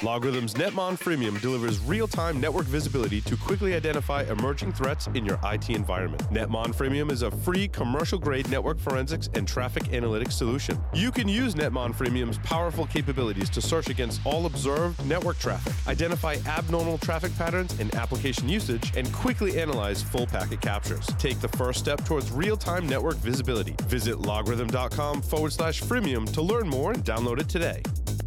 LogRhythm's 0.00 0.54
Netmon 0.54 0.98
Freemium 0.98 1.38
delivers 1.42 1.78
real-time 1.80 2.40
network 2.40 2.64
visibility 2.64 3.20
to 3.20 3.36
quickly 3.36 3.74
identify 3.74 4.22
emerging 4.22 4.72
threats 4.72 5.08
in 5.08 5.26
your 5.26 5.38
IT 5.44 5.68
environment. 5.68 6.22
Netmon 6.30 6.74
Freemium 6.74 7.12
is 7.12 7.20
a 7.20 7.30
free 7.30 7.68
commercial-grade 7.68 8.48
network 8.48 8.78
forensics 8.78 9.28
and 9.34 9.46
traffic 9.46 9.82
analytics 9.92 10.32
solution. 10.32 10.80
You 10.94 11.10
can 11.10 11.28
use 11.28 11.54
Netmon 11.54 11.94
Freemium's 11.94 12.38
powerful 12.38 12.86
capabilities 12.86 13.50
to 13.50 13.60
search 13.60 13.90
against 13.90 14.22
all 14.24 14.46
observed 14.46 15.04
network 15.04 15.38
traffic, 15.38 15.74
identify 15.86 16.36
abnormal 16.46 16.96
traffic 16.96 17.36
patterns 17.36 17.78
and 17.78 17.94
application 17.94 18.48
usage, 18.48 18.96
and 18.96 19.12
quickly 19.12 19.60
analyze 19.60 20.02
full 20.02 20.26
packet 20.26 20.62
captures. 20.62 21.06
Take 21.18 21.40
the 21.40 21.48
first 21.48 21.78
step 21.78 22.06
towards 22.06 22.32
real-time 22.32 22.86
network 22.86 23.16
visibility. 23.16 23.74
Visit 23.82 24.16
logrhythm.com 24.16 25.20
forward 25.20 25.52
slash 25.52 25.82
freemium 25.82 26.32
to 26.32 26.40
learn 26.40 26.68
more 26.68 26.92
and 26.92 27.04
download 27.04 27.38
it 27.38 27.50
today. 27.50 27.82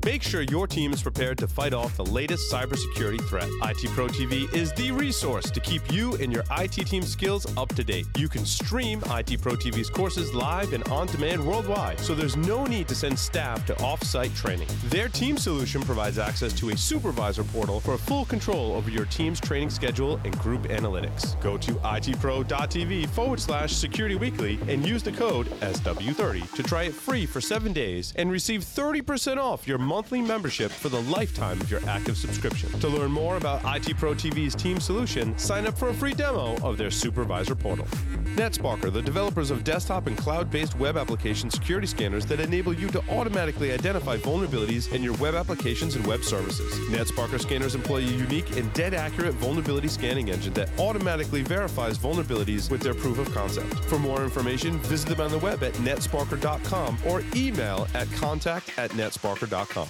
Make 0.05 0.21
sure 0.21 0.41
your 0.41 0.67
team 0.67 0.91
is 0.91 1.01
prepared 1.01 1.38
to 1.38 1.47
fight 1.47 1.73
off 1.73 1.96
the 1.96 2.04
latest 2.04 2.51
cybersecurity 2.51 3.25
threat. 3.29 3.47
IT 3.64 3.89
Pro 3.91 4.07
TV 4.07 4.54
is 4.54 4.73
the 4.73 4.91
resource 4.91 5.50
to 5.50 5.61
keep 5.61 5.82
you 5.93 6.15
and 6.15 6.32
your 6.32 6.43
IT 6.57 6.73
team 6.73 7.04
skills 7.04 7.45
up 7.55 7.69
to 7.75 7.86
date. 7.86 8.05
You 8.18 8.28
can 8.28 8.45
stream 8.45 9.01
IT 9.11 9.42
Pro 9.42 9.54
TV's 9.54 9.89
courses 9.89 10.33
live 10.33 10.73
and 10.73 10.86
on 10.89 11.07
demand 11.07 11.45
worldwide, 11.47 12.01
so 12.01 12.14
there's 12.14 12.36
no 12.36 12.65
need 12.65 12.89
to 12.89 12.95
send 12.95 13.18
staff 13.18 13.65
to 13.68 13.81
off 13.81 14.04
site 14.04 14.36
training. 14.36 14.68
Their 14.87 15.07
team 15.07 15.37
solution 15.37 15.81
provides 15.81 16.20
access 16.20 16.51
to 16.59 16.71
a 16.71 16.78
supervisor 16.78 17.45
portal 17.45 17.79
for 17.79 17.97
full 17.97 18.25
control 18.25 18.73
over 18.73 18.89
your 18.89 19.06
team's 19.06 19.39
training 19.39 19.70
schedule 19.70 20.20
and 20.25 20.37
group 20.39 20.64
analytics. 20.64 21.39
Go 21.39 21.57
to 21.59 21.75
itpro.tv 21.75 23.07
forward 23.11 23.39
slash 23.39 23.71
security 23.71 24.15
weekly 24.15 24.59
and 24.67 24.86
use 24.86 25.01
the 25.01 25.14
code 25.14 25.47
SW30 25.61 26.56
to 26.56 26.64
try 26.64 26.83
it 26.83 26.93
free 26.93 27.25
for 27.25 27.39
seven 27.39 27.71
days 27.71 28.11
and 28.17 28.29
receive 28.29 28.65
30% 28.65 29.37
off 29.37 29.65
your 29.65 29.78
monthly 29.93 30.24
membership 30.24 30.71
for 30.71 30.89
the 30.89 31.00
lifetime 31.04 31.61
of 31.61 31.70
your 31.70 31.79
active 31.88 32.17
subscription. 32.17 32.67
To 32.80 32.88
learn 32.88 33.11
more 33.11 33.38
about 33.38 33.61
IT 33.64 33.95
Pro 33.98 34.16
TV's 34.16 34.56
team 34.56 34.80
solution, 34.80 35.38
sign 35.38 35.67
up 35.67 35.78
for 35.78 35.90
a 35.90 35.94
free 35.94 36.16
demo 36.16 36.58
of 36.67 36.80
their 36.80 36.90
supervisor 36.90 37.54
portal. 37.54 37.86
NetSparker, 38.34 38.92
the 38.92 39.02
developers 39.02 39.52
of 39.52 39.64
desktop 39.64 40.08
and 40.08 40.17
cloud 40.17 40.50
based 40.50 40.76
web 40.80 40.98
application 40.98 41.52
security 41.52 41.86
scanners 41.86 42.26
that 42.26 42.39
enable 42.39 42.73
you 42.73 42.88
to 42.89 43.03
automatically 43.12 43.72
identify 43.72 44.17
vulnerabilities 44.17 44.92
in 44.92 45.03
your 45.03 45.14
web 45.17 45.36
applications 45.36 45.95
and 45.95 46.08
web 46.08 46.23
services. 46.23 46.73
NetSparker 46.89 47.39
scanners 47.39 47.76
employ 47.76 47.98
a 47.98 48.02
unique 48.02 48.58
and 48.58 48.73
dead 48.73 48.95
accurate 48.95 49.36
vulnerability 49.36 49.88
scanning 49.88 50.31
engine 50.31 50.54
that 50.54 50.67
automatically 50.80 51.44
verifies 51.44 52.00
vulnerabilities 52.00 52.72
with 52.72 52.81
their 52.81 52.95
proof 52.95 53.20
of 53.20 53.31
concept. 53.36 53.72
For 53.86 54.00
more 54.00 54.23
information, 54.23 54.80
visit 54.80 55.09
them 55.09 55.22
on 55.22 55.30
the 55.30 55.38
web 55.39 55.64
at 55.64 55.73
netsparker.com 55.73 56.98
or 57.08 57.23
email 57.36 57.88
at 57.94 58.11
contact 58.14 58.72
at 58.80 58.89
netsparker.com. 58.92 59.88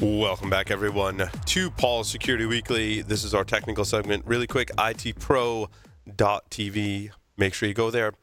Welcome 0.00 0.48
back, 0.48 0.70
everyone, 0.70 1.28
to 1.46 1.70
Paul's 1.72 2.08
Security 2.08 2.46
Weekly. 2.46 3.02
This 3.02 3.24
is 3.24 3.34
our 3.34 3.44
technical 3.44 3.84
segment. 3.84 4.24
Really 4.26 4.46
quick, 4.46 4.70
itpro.tv. 6.08 7.10
Make 7.36 7.54
sure 7.54 7.68
you 7.68 7.74
go 7.74 7.90
there. 7.90 8.14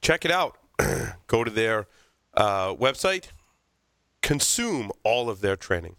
Check 0.00 0.24
it 0.24 0.30
out. 0.30 0.58
go 1.26 1.44
to 1.44 1.50
their 1.50 1.86
uh, 2.34 2.74
website. 2.74 3.26
Consume 4.22 4.90
all 5.02 5.28
of 5.28 5.40
their 5.40 5.56
training. 5.56 5.96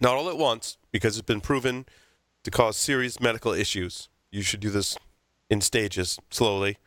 Not 0.00 0.16
all 0.16 0.28
at 0.28 0.38
once, 0.38 0.76
because 0.92 1.16
it's 1.16 1.26
been 1.26 1.40
proven 1.40 1.86
to 2.44 2.50
cause 2.50 2.76
serious 2.76 3.20
medical 3.20 3.52
issues. 3.52 4.08
You 4.30 4.42
should 4.42 4.60
do 4.60 4.70
this 4.70 4.96
in 5.50 5.60
stages, 5.60 6.18
slowly, 6.30 6.78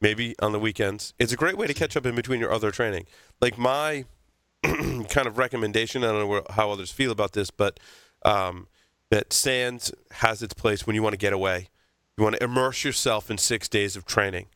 maybe 0.00 0.34
on 0.40 0.52
the 0.52 0.58
weekends. 0.58 1.12
It's 1.18 1.32
a 1.32 1.36
great 1.36 1.58
way 1.58 1.66
to 1.66 1.74
catch 1.74 1.96
up 1.96 2.06
in 2.06 2.14
between 2.14 2.40
your 2.40 2.52
other 2.52 2.70
training. 2.70 3.06
Like 3.40 3.58
my 3.58 4.04
kind 4.62 5.26
of 5.26 5.38
recommendation. 5.38 6.02
I 6.02 6.08
don't 6.12 6.28
know 6.28 6.42
how 6.50 6.70
others 6.70 6.90
feel 6.90 7.12
about 7.12 7.32
this, 7.32 7.50
but 7.50 7.78
um, 8.24 8.68
that 9.10 9.32
SANS 9.32 9.92
has 10.12 10.42
its 10.42 10.54
place 10.54 10.86
when 10.86 10.96
you 10.96 11.02
want 11.02 11.12
to 11.12 11.18
get 11.18 11.32
away. 11.32 11.68
You 12.16 12.24
want 12.24 12.36
to 12.36 12.44
immerse 12.44 12.82
yourself 12.84 13.30
in 13.30 13.38
six 13.38 13.68
days 13.68 13.94
of 13.96 14.06
training. 14.06 14.46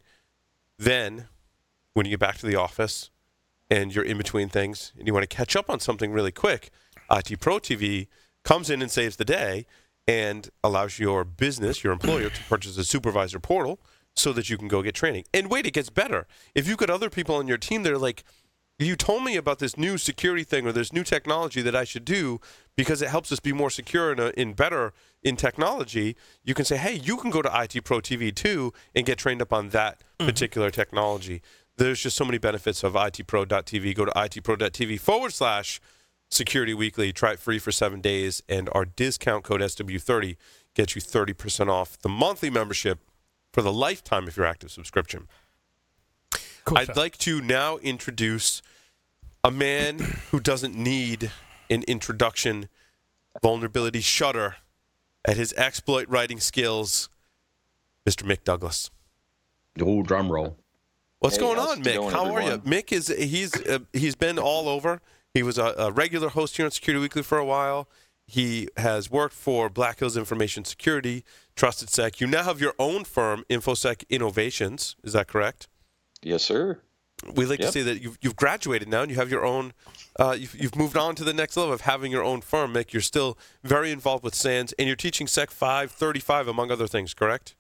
Then, 0.78 1.28
when 1.92 2.06
you 2.06 2.10
get 2.10 2.20
back 2.20 2.38
to 2.38 2.46
the 2.46 2.56
office 2.56 3.10
and 3.70 3.94
you're 3.94 4.04
in 4.04 4.16
between 4.16 4.48
things 4.48 4.92
and 4.98 5.06
you 5.06 5.12
want 5.12 5.28
to 5.28 5.36
catch 5.36 5.54
up 5.54 5.68
on 5.68 5.78
something 5.78 6.10
really 6.10 6.32
quick, 6.32 6.70
IT 7.10 7.38
Pro 7.40 7.58
TV 7.58 8.06
comes 8.44 8.70
in 8.70 8.80
and 8.80 8.90
saves 8.90 9.16
the 9.16 9.24
day 9.24 9.66
and 10.08 10.48
allows 10.64 10.98
your 10.98 11.24
business, 11.24 11.84
your 11.84 11.92
employer, 11.92 12.30
to 12.30 12.42
purchase 12.44 12.78
a 12.78 12.84
supervisor 12.84 13.38
portal 13.38 13.78
so 14.16 14.32
that 14.32 14.48
you 14.48 14.56
can 14.56 14.66
go 14.68 14.82
get 14.82 14.94
training. 14.94 15.24
And 15.34 15.50
wait, 15.50 15.66
it 15.66 15.72
gets 15.72 15.90
better. 15.90 16.26
If 16.54 16.66
you've 16.66 16.78
got 16.78 16.90
other 16.90 17.10
people 17.10 17.34
on 17.36 17.46
your 17.46 17.58
team 17.58 17.82
that 17.82 17.92
are 17.92 17.98
like, 17.98 18.24
you 18.78 18.96
told 18.96 19.24
me 19.24 19.36
about 19.36 19.58
this 19.58 19.76
new 19.76 19.98
security 19.98 20.42
thing 20.44 20.66
or 20.66 20.72
this 20.72 20.92
new 20.92 21.04
technology 21.04 21.60
that 21.60 21.76
I 21.76 21.84
should 21.84 22.06
do 22.06 22.40
because 22.76 23.02
it 23.02 23.10
helps 23.10 23.30
us 23.30 23.38
be 23.38 23.52
more 23.52 23.68
secure 23.68 24.10
and, 24.10 24.20
uh, 24.20 24.32
in 24.36 24.54
better 24.54 24.94
in 25.22 25.36
technology, 25.36 26.16
you 26.42 26.54
can 26.54 26.64
say, 26.64 26.76
hey, 26.76 26.94
you 26.94 27.16
can 27.16 27.30
go 27.30 27.42
to 27.42 27.50
IT 27.62 27.84
Pro 27.84 28.00
TV 28.00 28.34
too 28.34 28.72
and 28.94 29.04
get 29.04 29.18
trained 29.18 29.42
up 29.42 29.52
on 29.52 29.70
that 29.70 30.00
mm-hmm. 30.00 30.26
particular 30.26 30.70
technology. 30.70 31.42
There's 31.76 32.00
just 32.02 32.16
so 32.16 32.24
many 32.24 32.38
benefits 32.38 32.82
of 32.82 32.94
itpro.tv. 32.94 33.94
Go 33.94 34.04
to 34.04 34.12
itpro.tv 34.12 35.00
forward 35.00 35.32
slash 35.32 35.80
security 36.30 36.74
weekly. 36.74 37.12
Try 37.12 37.32
it 37.32 37.38
free 37.38 37.58
for 37.58 37.72
seven 37.72 38.00
days. 38.00 38.42
And 38.48 38.68
our 38.72 38.84
discount 38.84 39.44
code 39.44 39.60
SW30 39.60 40.36
gets 40.74 40.94
you 40.94 41.02
30% 41.02 41.68
off 41.68 41.98
the 41.98 42.08
monthly 42.08 42.50
membership 42.50 43.00
for 43.52 43.62
the 43.62 43.72
lifetime 43.72 44.28
of 44.28 44.36
your 44.36 44.46
active 44.46 44.70
subscription. 44.70 45.28
Cool 46.64 46.78
I'd 46.78 46.96
like 46.96 47.18
to 47.18 47.40
now 47.40 47.78
introduce 47.78 48.62
a 49.42 49.50
man 49.50 49.98
who 50.30 50.40
doesn't 50.40 50.76
need 50.76 51.30
an 51.68 51.82
introduction, 51.84 52.68
vulnerability 53.42 54.00
shutter 54.00 54.56
at 55.24 55.36
his 55.36 55.52
exploit 55.54 56.08
writing 56.08 56.40
skills, 56.40 57.08
Mr. 58.08 58.24
Mick 58.24 58.44
Douglas. 58.44 58.90
Oh, 59.80 60.02
drum 60.02 60.30
roll. 60.30 60.56
What's 61.20 61.36
hey, 61.36 61.42
going 61.42 61.58
on, 61.58 61.82
Mick? 61.82 61.96
Going, 61.96 62.12
How 62.12 62.22
everyone? 62.22 62.42
are 62.42 62.54
you? 62.54 62.58
Mick 62.58 62.92
is 62.92 63.08
he's 63.08 63.54
uh, 63.66 63.80
he's 63.92 64.14
been 64.14 64.38
all 64.38 64.68
over. 64.68 65.00
He 65.34 65.42
was 65.42 65.58
a, 65.58 65.74
a, 65.78 65.92
regular 65.92 66.28
host 66.28 66.56
here 66.56 66.66
on 66.66 66.72
Security 66.72 67.00
Weekly 67.00 67.22
for 67.22 67.38
a 67.38 67.44
while. 67.44 67.88
He 68.26 68.68
has 68.76 69.10
worked 69.10 69.34
for 69.34 69.68
Black 69.68 70.00
Hills 70.00 70.16
Information 70.16 70.64
Security, 70.64 71.24
Trusted 71.54 71.90
Sec. 71.90 72.20
You 72.20 72.26
now 72.26 72.44
have 72.44 72.60
your 72.60 72.74
own 72.78 73.04
firm, 73.04 73.44
InfoSec 73.48 74.04
Innovations. 74.08 74.96
Is 75.04 75.12
that 75.12 75.28
correct? 75.28 75.68
Yes, 76.22 76.42
sir 76.42 76.80
we 77.34 77.44
like 77.46 77.58
yep. 77.58 77.68
to 77.68 77.72
say 77.72 77.82
that 77.82 78.00
you've, 78.00 78.18
you've 78.20 78.36
graduated 78.36 78.88
now 78.88 79.02
and 79.02 79.10
you 79.10 79.16
have 79.16 79.30
your 79.30 79.44
own 79.44 79.72
uh, 80.18 80.36
you've, 80.38 80.54
you've 80.60 80.76
moved 80.76 80.96
on 80.96 81.14
to 81.14 81.24
the 81.24 81.32
next 81.32 81.56
level 81.56 81.72
of 81.72 81.82
having 81.82 82.10
your 82.10 82.24
own 82.24 82.40
firm 82.40 82.74
mick 82.74 82.92
you're 82.92 83.02
still 83.02 83.36
very 83.62 83.90
involved 83.90 84.24
with 84.24 84.34
SANS 84.34 84.72
and 84.78 84.86
you're 84.86 84.96
teaching 84.96 85.26
sec 85.26 85.50
535 85.50 86.48
among 86.48 86.70
other 86.70 86.86
things 86.86 87.14
correct 87.14 87.54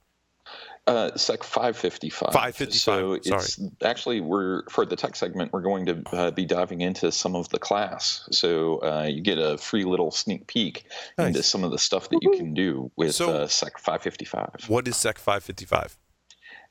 uh, 0.86 1.16
Sec 1.16 1.44
555. 1.44 2.32
555. 2.32 2.74
So 2.74 3.12
it's 3.12 3.54
Sorry. 3.54 3.70
actually 3.84 4.20
we're 4.20 4.64
for 4.68 4.84
the 4.84 4.96
tech 4.96 5.14
segment 5.14 5.52
we're 5.52 5.60
going 5.60 5.86
to 5.86 6.02
uh, 6.12 6.30
be 6.30 6.44
diving 6.44 6.80
into 6.80 7.12
some 7.12 7.36
of 7.36 7.48
the 7.50 7.58
class. 7.58 8.26
So 8.32 8.78
uh, 8.78 9.06
you 9.08 9.20
get 9.20 9.38
a 9.38 9.58
free 9.58 9.84
little 9.84 10.10
sneak 10.10 10.46
peek 10.46 10.84
nice. 11.16 11.28
into 11.28 11.42
some 11.42 11.64
of 11.64 11.70
the 11.70 11.78
stuff 11.78 12.08
that 12.08 12.18
you 12.22 12.32
can 12.32 12.54
do 12.54 12.90
with 12.96 13.14
so, 13.14 13.30
uh, 13.30 13.46
Sec 13.46 13.78
555. 13.78 14.68
What 14.68 14.88
is 14.88 14.96
Sec 14.96 15.18
555? 15.18 15.96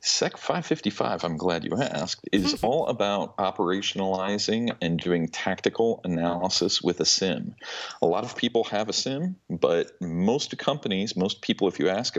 Sec 0.01 0.37
555, 0.37 1.25
I'm 1.25 1.35
glad 1.35 1.65
you 1.65 1.75
asked, 1.75 2.29
is 2.31 2.53
mm-hmm. 2.53 2.65
all 2.65 2.87
about 2.87 3.35
operationalizing 3.35 4.73
and 4.81 4.97
doing 4.97 5.27
tactical 5.27 5.99
analysis 6.05 6.81
with 6.81 7.01
a 7.01 7.05
sim. 7.05 7.53
A 8.01 8.05
lot 8.05 8.23
of 8.23 8.37
people 8.37 8.63
have 8.65 8.87
a 8.87 8.93
sim, 8.93 9.35
but 9.49 9.91
most 9.99 10.57
companies, 10.57 11.17
most 11.17 11.41
people, 11.41 11.67
if 11.67 11.79
you 11.79 11.89
ask 11.89 12.15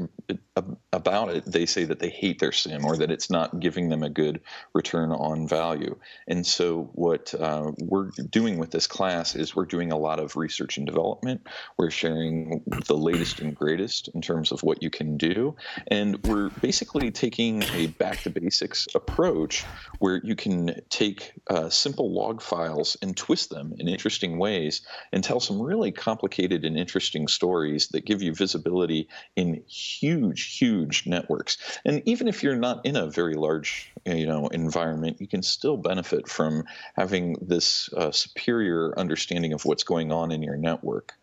about 0.92 1.30
it, 1.30 1.44
they 1.46 1.64
say 1.64 1.84
that 1.84 2.00
they 2.00 2.10
hate 2.10 2.38
their 2.38 2.52
sim 2.52 2.84
or 2.84 2.98
that 2.98 3.10
it's 3.10 3.30
not 3.30 3.60
giving 3.60 3.88
them 3.88 4.02
a 4.02 4.10
good 4.10 4.42
return 4.74 5.10
on 5.10 5.48
value. 5.48 5.96
And 6.28 6.46
so, 6.46 6.90
what 6.92 7.32
uh, 7.34 7.72
we're 7.78 8.10
doing 8.28 8.58
with 8.58 8.72
this 8.72 8.86
class 8.86 9.34
is 9.34 9.56
we're 9.56 9.64
doing 9.64 9.90
a 9.90 9.96
lot 9.96 10.20
of 10.20 10.36
research 10.36 10.76
and 10.76 10.86
development. 10.86 11.46
We're 11.78 11.90
sharing 11.90 12.62
the 12.86 12.96
latest 12.96 13.40
and 13.40 13.54
greatest 13.54 14.08
in 14.08 14.20
terms 14.20 14.52
of 14.52 14.62
what 14.62 14.82
you 14.82 14.90
can 14.90 15.16
do. 15.16 15.56
And 15.86 16.22
we're 16.26 16.50
basically 16.50 17.10
taking 17.10 17.62
a 17.74 17.86
back 17.86 18.20
to 18.22 18.30
basics 18.30 18.88
approach 18.94 19.64
where 19.98 20.20
you 20.24 20.34
can 20.34 20.80
take 20.88 21.32
uh, 21.48 21.68
simple 21.68 22.12
log 22.12 22.42
files 22.42 22.96
and 23.02 23.16
twist 23.16 23.50
them 23.50 23.74
in 23.78 23.88
interesting 23.88 24.38
ways 24.38 24.82
and 25.12 25.22
tell 25.22 25.40
some 25.40 25.60
really 25.60 25.92
complicated 25.92 26.64
and 26.64 26.76
interesting 26.76 27.28
stories 27.28 27.88
that 27.88 28.04
give 28.04 28.22
you 28.22 28.34
visibility 28.34 29.08
in 29.36 29.62
huge, 29.66 30.56
huge 30.58 31.06
networks. 31.06 31.58
And 31.84 32.02
even 32.06 32.28
if 32.28 32.42
you're 32.42 32.56
not 32.56 32.84
in 32.84 32.96
a 32.96 33.06
very 33.06 33.34
large, 33.34 33.92
you 34.04 34.26
know, 34.26 34.48
environment, 34.48 35.20
you 35.20 35.28
can 35.28 35.42
still 35.42 35.76
benefit 35.76 36.28
from 36.28 36.64
having 36.96 37.36
this 37.40 37.88
uh, 37.96 38.10
superior 38.10 38.98
understanding 38.98 39.52
of 39.52 39.64
what's 39.64 39.84
going 39.84 40.12
on 40.12 40.32
in 40.32 40.42
your 40.42 40.56
network. 40.56 41.14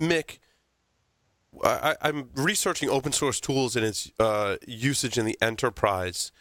Mick, 0.00 0.38
I, 1.62 1.96
am 2.02 2.30
researching 2.34 2.88
open 2.90 3.12
source 3.12 3.40
tools 3.40 3.76
and 3.76 3.84
its 3.84 4.10
uh, 4.18 4.56
usage 4.66 5.18
in 5.18 5.24
the 5.24 5.38
enterprise. 5.40 6.32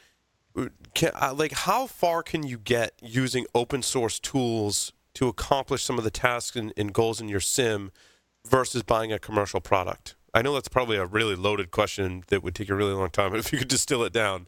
Can, 0.93 1.11
uh, 1.15 1.33
like, 1.33 1.51
how 1.51 1.87
far 1.87 2.23
can 2.23 2.43
you 2.43 2.57
get 2.57 2.93
using 3.01 3.45
open 3.53 3.81
source 3.81 4.19
tools 4.19 4.93
to 5.15 5.27
accomplish 5.27 5.83
some 5.83 5.97
of 5.97 6.03
the 6.03 6.11
tasks 6.11 6.55
and, 6.55 6.73
and 6.77 6.93
goals 6.93 7.19
in 7.19 7.29
your 7.29 7.39
sim 7.39 7.91
versus 8.47 8.83
buying 8.83 9.11
a 9.11 9.19
commercial 9.19 9.61
product? 9.61 10.15
I 10.33 10.41
know 10.41 10.53
that's 10.53 10.67
probably 10.67 10.97
a 10.97 11.05
really 11.05 11.35
loaded 11.35 11.71
question 11.71 12.23
that 12.27 12.43
would 12.43 12.55
take 12.55 12.69
a 12.69 12.75
really 12.75 12.93
long 12.93 13.09
time, 13.09 13.31
but 13.31 13.39
if 13.39 13.51
you 13.51 13.59
could 13.59 13.67
distill 13.67 14.03
it 14.03 14.13
down. 14.13 14.47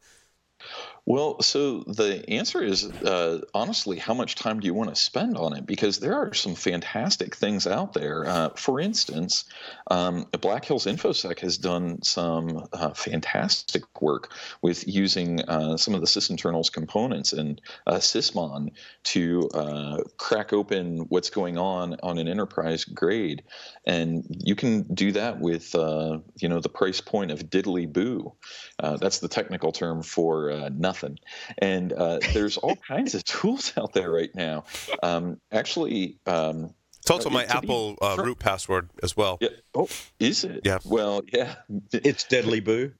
Well, 1.07 1.39
so 1.43 1.81
the 1.81 2.27
answer 2.31 2.63
is 2.63 2.83
uh, 2.83 3.41
honestly, 3.53 3.99
how 3.99 4.15
much 4.15 4.33
time 4.33 4.59
do 4.59 4.65
you 4.65 4.73
want 4.73 4.89
to 4.89 4.99
spend 4.99 5.37
on 5.37 5.55
it? 5.55 5.67
Because 5.67 5.99
there 5.99 6.15
are 6.15 6.33
some 6.33 6.55
fantastic 6.55 7.35
things 7.35 7.67
out 7.67 7.93
there. 7.93 8.25
Uh, 8.25 8.49
for 8.55 8.79
instance, 8.79 9.45
um, 9.91 10.25
Black 10.41 10.65
Hills 10.65 10.85
InfoSec 10.85 11.39
has 11.41 11.59
done 11.59 12.01
some 12.01 12.67
uh, 12.73 12.89
fantastic 12.95 14.01
work 14.01 14.33
with 14.63 14.87
using 14.87 15.41
uh, 15.41 15.77
some 15.77 15.93
of 15.93 16.01
the 16.01 16.07
sysinternals 16.07 16.71
components 16.71 17.33
and 17.33 17.61
uh, 17.85 17.97
Sysmon 17.97 18.71
to 19.03 19.47
uh, 19.53 19.97
crack 20.17 20.53
open 20.53 21.05
what's 21.09 21.29
going 21.29 21.59
on 21.59 21.97
on 22.01 22.17
an 22.17 22.27
enterprise 22.27 22.83
grade, 22.83 23.43
and 23.85 24.25
you 24.27 24.55
can 24.55 24.81
do 24.81 25.11
that 25.11 25.39
with 25.39 25.75
you 25.75 26.49
know 26.49 26.59
the 26.59 26.69
price 26.69 26.99
point 26.99 27.29
of 27.29 27.51
diddly 27.51 27.91
boo. 27.91 28.33
that's 28.79 29.19
the 29.19 29.27
technical 29.27 29.71
term 29.71 30.01
for 30.01 30.49
nothing 30.71 30.94
nothing. 30.95 31.19
And 31.57 31.93
uh, 31.93 32.19
there's 32.33 32.57
all 32.57 32.75
kinds 32.87 33.15
of 33.15 33.23
tools 33.23 33.73
out 33.77 33.93
there 33.93 34.11
right 34.11 34.33
now. 34.33 34.65
Um, 35.01 35.39
actually, 35.51 36.17
um, 36.25 36.73
it's 36.99 37.11
also 37.11 37.29
uh, 37.29 37.33
my 37.33 37.45
Apple 37.45 37.97
uh, 38.01 38.15
root 38.17 38.39
password 38.39 38.89
as 39.03 39.15
well. 39.15 39.37
Yeah. 39.39 39.49
Oh, 39.73 39.87
is 40.19 40.43
it? 40.43 40.61
Yeah. 40.63 40.79
Well, 40.83 41.21
yeah. 41.31 41.55
It's 41.91 42.23
Deadly 42.23 42.61
Boo. 42.61 42.93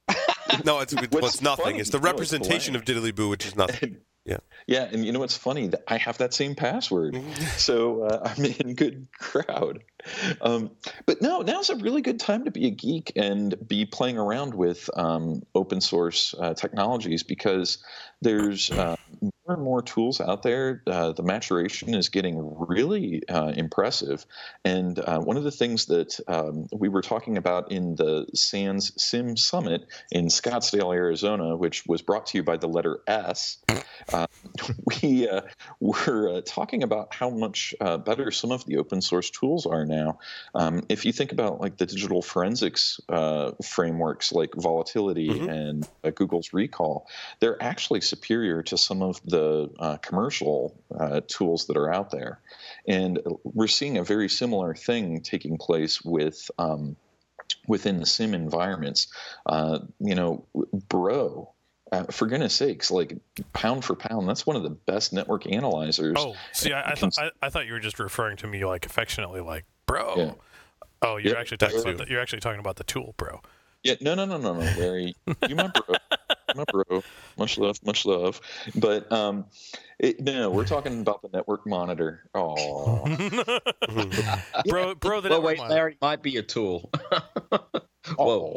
no, 0.64 0.80
it's, 0.80 0.94
well, 0.94 1.26
it's 1.26 1.42
nothing. 1.42 1.64
Funny, 1.64 1.78
it's 1.80 1.90
the 1.90 1.98
representation 1.98 2.74
no, 2.74 2.80
it's 2.80 2.88
of 2.88 2.96
Diddly 2.96 3.14
Boo, 3.14 3.28
which 3.28 3.46
is 3.46 3.56
nothing. 3.56 3.98
Yeah. 4.24 4.38
Yeah, 4.66 4.88
and 4.90 5.06
you 5.06 5.12
know 5.12 5.20
what's 5.20 5.36
funny? 5.36 5.70
I 5.86 5.98
have 5.98 6.18
that 6.18 6.34
same 6.34 6.56
password, 6.56 7.14
mm-hmm. 7.14 7.44
so 7.56 8.02
uh, 8.02 8.32
I'm 8.36 8.44
in 8.44 8.74
good 8.74 9.06
crowd. 9.16 9.84
Um, 10.40 10.70
but 11.06 11.22
no, 11.22 11.40
now's 11.40 11.70
a 11.70 11.76
really 11.76 12.02
good 12.02 12.20
time 12.20 12.44
to 12.44 12.50
be 12.50 12.66
a 12.66 12.70
geek 12.70 13.12
and 13.16 13.54
be 13.66 13.84
playing 13.86 14.18
around 14.18 14.54
with 14.54 14.88
um, 14.94 15.42
open 15.54 15.80
source 15.80 16.34
uh, 16.38 16.54
technologies 16.54 17.22
because 17.22 17.78
there's 18.22 18.70
uh, 18.70 18.96
more 19.20 19.54
and 19.54 19.62
more 19.62 19.82
tools 19.82 20.20
out 20.20 20.42
there. 20.42 20.82
Uh, 20.86 21.12
the 21.12 21.22
maturation 21.22 21.94
is 21.94 22.08
getting 22.08 22.38
really 22.66 23.22
uh, 23.28 23.52
impressive. 23.56 24.24
And 24.64 24.98
uh, 24.98 25.20
one 25.20 25.36
of 25.36 25.44
the 25.44 25.50
things 25.50 25.86
that 25.86 26.18
um, 26.26 26.66
we 26.72 26.88
were 26.88 27.02
talking 27.02 27.36
about 27.36 27.70
in 27.70 27.94
the 27.94 28.26
SANS 28.34 28.92
Sim 28.96 29.36
Summit 29.36 29.86
in 30.10 30.26
Scottsdale, 30.26 30.94
Arizona, 30.94 31.56
which 31.56 31.84
was 31.86 32.02
brought 32.02 32.26
to 32.26 32.38
you 32.38 32.42
by 32.42 32.56
the 32.56 32.68
letter 32.68 33.00
S, 33.06 33.58
uh, 34.12 34.26
we 35.02 35.28
were 35.80 36.40
talking 36.42 36.82
about 36.82 37.14
how 37.14 37.30
much 37.30 37.74
better 37.80 38.30
some 38.30 38.50
of 38.50 38.64
the 38.66 38.78
open 38.78 39.02
source 39.02 39.30
tools 39.30 39.66
are 39.66 39.84
now. 39.84 39.95
Um, 40.54 40.84
if 40.88 41.04
you 41.04 41.12
think 41.12 41.32
about 41.32 41.60
like 41.60 41.76
the 41.76 41.86
digital 41.86 42.22
forensics 42.22 43.00
frameworks 43.64 44.32
like 44.32 44.54
Volatility 44.54 45.28
mm-hmm. 45.28 45.48
and 45.48 46.14
Google's 46.14 46.50
Rekall, 46.50 47.04
they're 47.40 47.62
actually 47.62 48.00
superior 48.00 48.62
to 48.64 48.76
some 48.76 49.02
of 49.02 49.20
the 49.24 49.70
uh, 49.78 49.96
commercial 49.98 50.78
uh, 50.98 51.20
tools 51.26 51.66
that 51.66 51.76
are 51.76 51.92
out 51.92 52.10
there. 52.10 52.40
And 52.86 53.20
we're 53.44 53.66
seeing 53.66 53.98
a 53.98 54.04
very 54.04 54.28
similar 54.28 54.74
thing 54.74 55.20
taking 55.20 55.58
place 55.58 56.02
with. 56.02 56.50
Um, 56.58 56.96
within 57.68 57.98
the 57.98 58.06
sim 58.06 58.34
environments, 58.34 59.08
uh, 59.46 59.78
you 60.00 60.14
know, 60.14 60.44
Bro, 60.88 61.52
uh, 61.92 62.04
for 62.04 62.26
goodness 62.26 62.54
sakes, 62.54 62.90
like 62.90 63.16
pound 63.52 63.84
for 63.84 63.94
pound, 63.94 64.28
that's 64.28 64.46
one 64.46 64.56
of 64.56 64.62
the 64.62 64.70
best 64.70 65.12
network 65.12 65.46
analyzers. 65.46 66.16
Oh, 66.18 66.34
see, 66.52 66.72
I, 66.72 66.90
I, 66.90 66.94
th- 66.94 67.12
I, 67.18 67.30
I, 67.40 67.50
thought 67.50 67.66
you 67.66 67.72
were 67.72 67.80
just 67.80 68.00
referring 68.00 68.36
to 68.38 68.46
me 68.46 68.64
like 68.64 68.86
affectionately, 68.86 69.40
like 69.40 69.64
bro. 69.86 70.14
Yeah. 70.16 70.32
Oh, 71.02 71.16
you're 71.18 71.36
actually 71.36 71.58
talking 71.58 71.80
about 71.80 71.98
the, 71.98 72.06
you're 72.08 72.20
actually 72.20 72.40
talking 72.40 72.60
about 72.60 72.76
the 72.76 72.84
tool, 72.84 73.14
bro. 73.16 73.40
Yeah, 73.82 73.94
no, 74.00 74.14
no, 74.14 74.24
no, 74.24 74.36
no, 74.36 74.54
no, 74.54 74.60
Larry. 74.78 75.14
You 75.48 75.54
my 75.54 75.68
bro, 75.68 75.94
my 76.56 76.64
bro. 76.72 77.02
Much 77.38 77.56
love, 77.56 77.78
much 77.84 78.04
love. 78.04 78.40
But 78.74 79.10
um, 79.12 79.44
it, 79.98 80.20
no, 80.20 80.50
we're 80.50 80.64
talking 80.64 81.00
about 81.00 81.22
the 81.22 81.28
network 81.32 81.66
monitor. 81.66 82.28
Oh, 82.34 83.04
bro, 84.66 84.94
bro. 84.96 85.20
The 85.20 85.28
well, 85.28 85.42
wait, 85.42 85.58
monitor. 85.58 85.74
Larry 85.74 85.98
might 86.02 86.22
be 86.22 86.36
a 86.38 86.42
tool. 86.42 86.90
Whoa, 88.16 88.56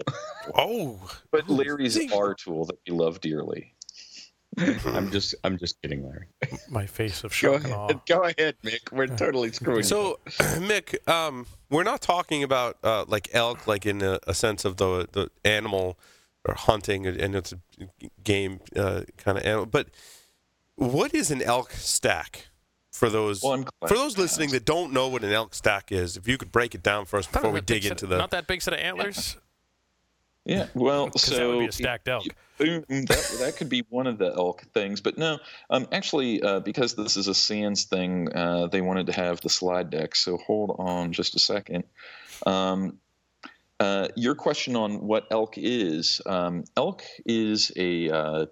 oh. 0.56 1.00
But 1.32 1.48
Larry's 1.50 2.12
our 2.12 2.34
tool 2.34 2.66
that 2.66 2.78
we 2.88 2.96
love 2.96 3.22
dearly. 3.22 3.75
I'm 4.57 5.12
just 5.12 5.36
I'm 5.44 5.57
just 5.57 5.81
kidding, 5.81 6.04
Larry. 6.04 6.28
My 6.69 6.86
face 6.86 7.24
of 7.24 7.34
shock 7.36 7.63
go 7.63 7.84
ahead, 7.86 8.01
Go 8.07 8.24
ahead, 8.24 8.56
Mick. 8.63 8.92
We're 8.92 9.07
totally 9.07 9.51
screwing. 9.51 9.84
So, 9.84 10.19
Mick, 10.28 11.07
um, 11.07 11.46
we're 11.69 11.84
not 11.84 12.01
talking 12.01 12.44
about 12.44 12.78
uh, 12.84 13.06
like 13.07 13.30
elk, 13.34 13.68
like 13.68 13.86
in 13.86 14.01
a, 14.01 14.19
a, 14.28 14.34
sense 14.34 14.66
of 14.66 14.78
the 14.78 15.07
the 15.12 15.30
animal 15.46 16.00
or 16.48 16.56
hunting, 16.56 17.06
and 17.06 17.36
it's 17.36 17.54
a 17.54 17.60
game 18.24 18.60
uh, 18.75 19.04
kind 19.18 19.38
of 19.38 19.44
animal. 19.46 19.66
But 19.66 19.88
what 20.75 21.13
is 21.13 21.31
an 21.31 21.42
elk 21.42 21.72
stack? 21.72 22.48
For 22.92 23.10
those 23.10 23.44
well, 23.44 23.63
for 23.88 23.94
those 23.94 24.18
listening 24.18 24.50
that 24.50 24.66
don't 24.66 24.92
know 24.92 25.07
what 25.07 25.24
an 25.24 25.31
elk 25.31 25.54
stack 25.54 25.90
is, 25.92 26.18
if 26.18 26.28
you 26.28 26.38
could 26.38 26.51
break 26.51 26.75
it 26.75 26.84
down 26.84 27.06
for 27.06 27.18
us 27.18 27.28
before 27.28 27.51
we 27.51 27.62
dig 27.62 27.86
into 27.86 28.06
of, 28.06 28.10
the 28.10 28.18
not 28.18 28.31
that 28.31 28.48
big 28.48 28.62
set 28.62 28.74
of 28.74 28.80
antlers. 28.80 29.38
Yeah, 30.50 30.66
well, 30.74 31.12
so 31.18 31.36
that 31.36 31.48
would 31.48 31.60
be 31.60 31.68
a 31.68 31.72
stacked 31.72 32.07
elk. 32.07 32.25
that 32.57 33.38
that 33.40 33.54
could 33.56 33.69
be 33.69 33.86
one 33.90 34.07
of 34.07 34.18
the 34.18 34.34
elk 34.36 34.63
things, 34.74 35.00
but 35.00 35.18
no, 35.18 35.38
um, 35.69 35.88
actually, 35.92 36.42
uh, 36.42 36.60
because 36.60 36.96
this 36.96 37.18
is 37.18 37.28
a 37.28 37.36
SANS 37.36 37.86
thing, 37.86 38.34
uh, 38.34 38.66
they 38.68 38.81
wanted 38.81 39.06
to 39.06 39.13
have 39.13 39.42
the 39.42 39.50
slide 39.50 39.92
deck. 39.92 40.16
So 40.16 40.38
hold 40.38 40.75
on 40.80 41.13
just 41.13 41.36
a 41.36 41.40
second. 41.40 41.84
Um, 42.48 42.98
uh, 43.80 44.07
your 44.16 44.34
question 44.34 44.75
on 44.75 45.01
what 45.01 45.28
elk 45.30 45.54
is 45.57 46.19
um, 46.25 46.63
elk 46.75 47.04
is 47.25 47.72
a 47.78 48.10
uh, 48.10 48.46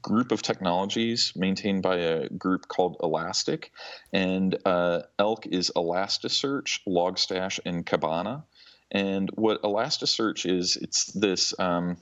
group 0.00 0.30
of 0.30 0.40
technologies 0.42 1.32
maintained 1.34 1.82
by 1.82 1.96
a 1.96 2.28
group 2.28 2.68
called 2.68 2.96
Elastic, 3.02 3.72
and 4.12 4.56
uh, 4.64 5.00
elk 5.18 5.46
is 5.46 5.72
Elasticsearch, 5.74 6.80
Logstash, 6.86 7.58
and 7.66 7.84
Kibana. 7.84 8.44
And 8.90 9.30
what 9.34 9.62
Elasticsearch 9.62 10.50
is, 10.50 10.76
it's 10.76 11.06
this 11.12 11.58
um, 11.58 11.98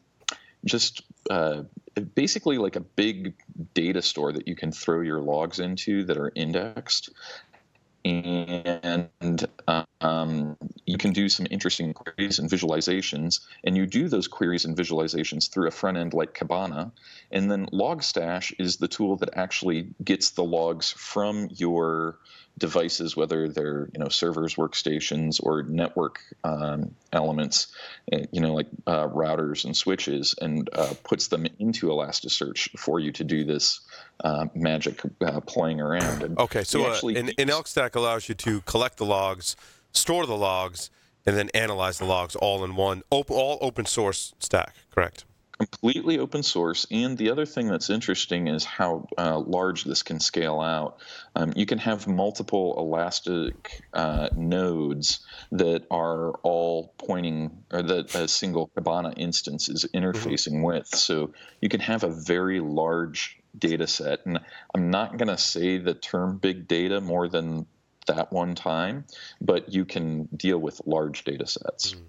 just 0.64 1.02
uh, 1.30 1.62
basically 2.14 2.58
like 2.58 2.76
a 2.76 2.80
big 2.80 3.34
data 3.74 4.02
store 4.02 4.32
that 4.32 4.46
you 4.46 4.54
can 4.54 4.72
throw 4.72 5.00
your 5.00 5.20
logs 5.20 5.58
into 5.58 6.04
that 6.04 6.16
are 6.16 6.32
indexed. 6.34 7.10
And 8.06 9.46
um, 10.00 10.56
you 10.84 10.96
can 10.96 11.12
do 11.12 11.28
some 11.28 11.46
interesting 11.50 11.92
queries 11.92 12.38
and 12.38 12.48
visualizations. 12.48 13.40
And 13.64 13.76
you 13.76 13.86
do 13.86 14.08
those 14.08 14.28
queries 14.28 14.64
and 14.64 14.76
visualizations 14.76 15.50
through 15.50 15.66
a 15.66 15.72
front 15.72 15.96
end 15.96 16.14
like 16.14 16.38
Kibana. 16.38 16.92
And 17.32 17.50
then 17.50 17.66
Logstash 17.66 18.52
is 18.58 18.76
the 18.76 18.88
tool 18.88 19.16
that 19.16 19.30
actually 19.34 19.88
gets 20.02 20.30
the 20.30 20.44
logs 20.44 20.92
from 20.92 21.48
your 21.50 22.18
devices, 22.58 23.16
whether 23.16 23.48
they're 23.48 23.88
you 23.92 23.98
know 24.00 24.08
servers, 24.08 24.54
workstations, 24.54 25.40
or 25.42 25.62
network 25.64 26.20
um, 26.44 26.94
elements, 27.12 27.68
eh, 28.12 28.24
you 28.32 28.40
know 28.40 28.54
like 28.54 28.68
uh, 28.86 29.08
routers 29.08 29.64
and 29.64 29.76
switches, 29.76 30.34
and 30.40 30.68
uh, 30.72 30.94
puts 31.04 31.28
them 31.28 31.46
into 31.58 31.88
Elasticsearch 31.88 32.78
for 32.78 32.98
you 32.98 33.12
to 33.12 33.24
do 33.24 33.44
this 33.44 33.80
uh, 34.24 34.46
magic 34.54 35.00
uh, 35.20 35.40
playing 35.40 35.80
around. 35.80 36.22
And 36.22 36.38
okay, 36.38 36.64
so 36.64 36.84
uh, 36.84 36.92
actually 36.92 37.16
an, 37.16 37.30
an 37.38 37.50
Elk 37.50 37.66
Stack 37.66 37.94
allows 37.94 38.28
you 38.28 38.34
to 38.36 38.60
collect 38.62 38.96
the 38.98 39.06
logs, 39.06 39.56
store 39.92 40.26
the 40.26 40.36
logs, 40.36 40.90
and 41.24 41.36
then 41.36 41.50
analyze 41.54 41.98
the 41.98 42.04
logs 42.04 42.36
all 42.36 42.64
in 42.64 42.76
one, 42.76 43.02
op- 43.10 43.30
all 43.30 43.58
open 43.60 43.86
source 43.86 44.34
stack. 44.38 44.74
Correct 44.90 45.24
completely 45.58 46.18
open 46.18 46.42
source. 46.42 46.86
And 46.90 47.16
the 47.16 47.30
other 47.30 47.46
thing 47.46 47.68
that's 47.68 47.90
interesting 47.90 48.48
is 48.48 48.64
how 48.64 49.08
uh, 49.16 49.38
large 49.38 49.84
this 49.84 50.02
can 50.02 50.20
scale 50.20 50.60
out. 50.60 50.98
Um, 51.34 51.52
you 51.56 51.66
can 51.66 51.78
have 51.78 52.06
multiple 52.06 52.74
Elastic 52.78 53.82
uh, 53.92 54.28
nodes 54.36 55.20
that 55.52 55.86
are 55.90 56.32
all 56.42 56.94
pointing, 56.98 57.64
or 57.72 57.82
that 57.82 58.14
a 58.14 58.28
single 58.28 58.70
Kibana 58.76 59.14
instance 59.16 59.68
is 59.68 59.86
interfacing 59.94 60.54
mm-hmm. 60.54 60.62
with. 60.62 60.88
So 60.88 61.32
you 61.60 61.68
can 61.68 61.80
have 61.80 62.04
a 62.04 62.10
very 62.10 62.60
large 62.60 63.38
data 63.58 63.86
set. 63.86 64.26
And 64.26 64.38
I'm 64.74 64.90
not 64.90 65.16
going 65.16 65.28
to 65.28 65.38
say 65.38 65.78
the 65.78 65.94
term 65.94 66.38
big 66.38 66.68
data 66.68 67.00
more 67.00 67.28
than 67.28 67.66
that 68.06 68.32
one 68.32 68.54
time, 68.54 69.04
but 69.40 69.72
you 69.72 69.84
can 69.84 70.24
deal 70.36 70.58
with 70.58 70.80
large 70.86 71.24
data 71.24 71.46
sets. 71.46 71.92
Mm-hmm. 71.92 72.04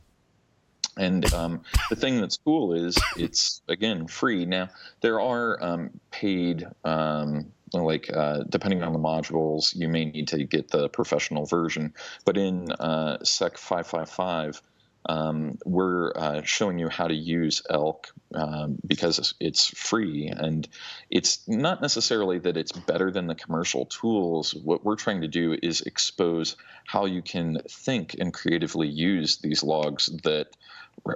And 0.97 1.33
um, 1.33 1.61
the 1.89 1.95
thing 1.95 2.19
that's 2.19 2.37
cool 2.37 2.73
is 2.73 2.97
it's 3.17 3.61
again 3.67 4.07
free. 4.07 4.45
Now 4.45 4.69
there 5.01 5.21
are 5.21 5.63
um, 5.63 5.99
paid, 6.09 6.67
um, 6.83 7.51
like 7.71 8.09
uh, 8.11 8.43
depending 8.49 8.81
on 8.81 8.93
the 8.93 8.99
modules, 8.99 9.75
you 9.75 9.87
may 9.89 10.05
need 10.05 10.29
to 10.29 10.43
get 10.43 10.69
the 10.69 10.89
professional 10.89 11.45
version. 11.45 11.93
But 12.25 12.37
in 12.37 12.71
uh, 12.71 13.23
Sec 13.23 13.57
555, 13.57 14.61
um, 15.07 15.57
we're 15.65 16.11
uh, 16.15 16.41
showing 16.43 16.79
you 16.79 16.89
how 16.89 17.07
to 17.07 17.15
use 17.15 17.61
Elk 17.69 18.13
um, 18.33 18.77
because 18.85 19.33
it's 19.39 19.67
free. 19.67 20.27
And 20.27 20.67
it's 21.09 21.47
not 21.47 21.81
necessarily 21.81 22.39
that 22.39 22.57
it's 22.57 22.73
better 22.73 23.09
than 23.09 23.27
the 23.27 23.35
commercial 23.35 23.85
tools. 23.85 24.53
What 24.53 24.83
we're 24.83 24.97
trying 24.97 25.21
to 25.21 25.27
do 25.27 25.57
is 25.63 25.81
expose 25.81 26.57
how 26.85 27.05
you 27.05 27.21
can 27.21 27.59
think 27.69 28.15
and 28.19 28.33
creatively 28.33 28.87
use 28.87 29.37
these 29.37 29.63
logs 29.63 30.07
that 30.23 30.47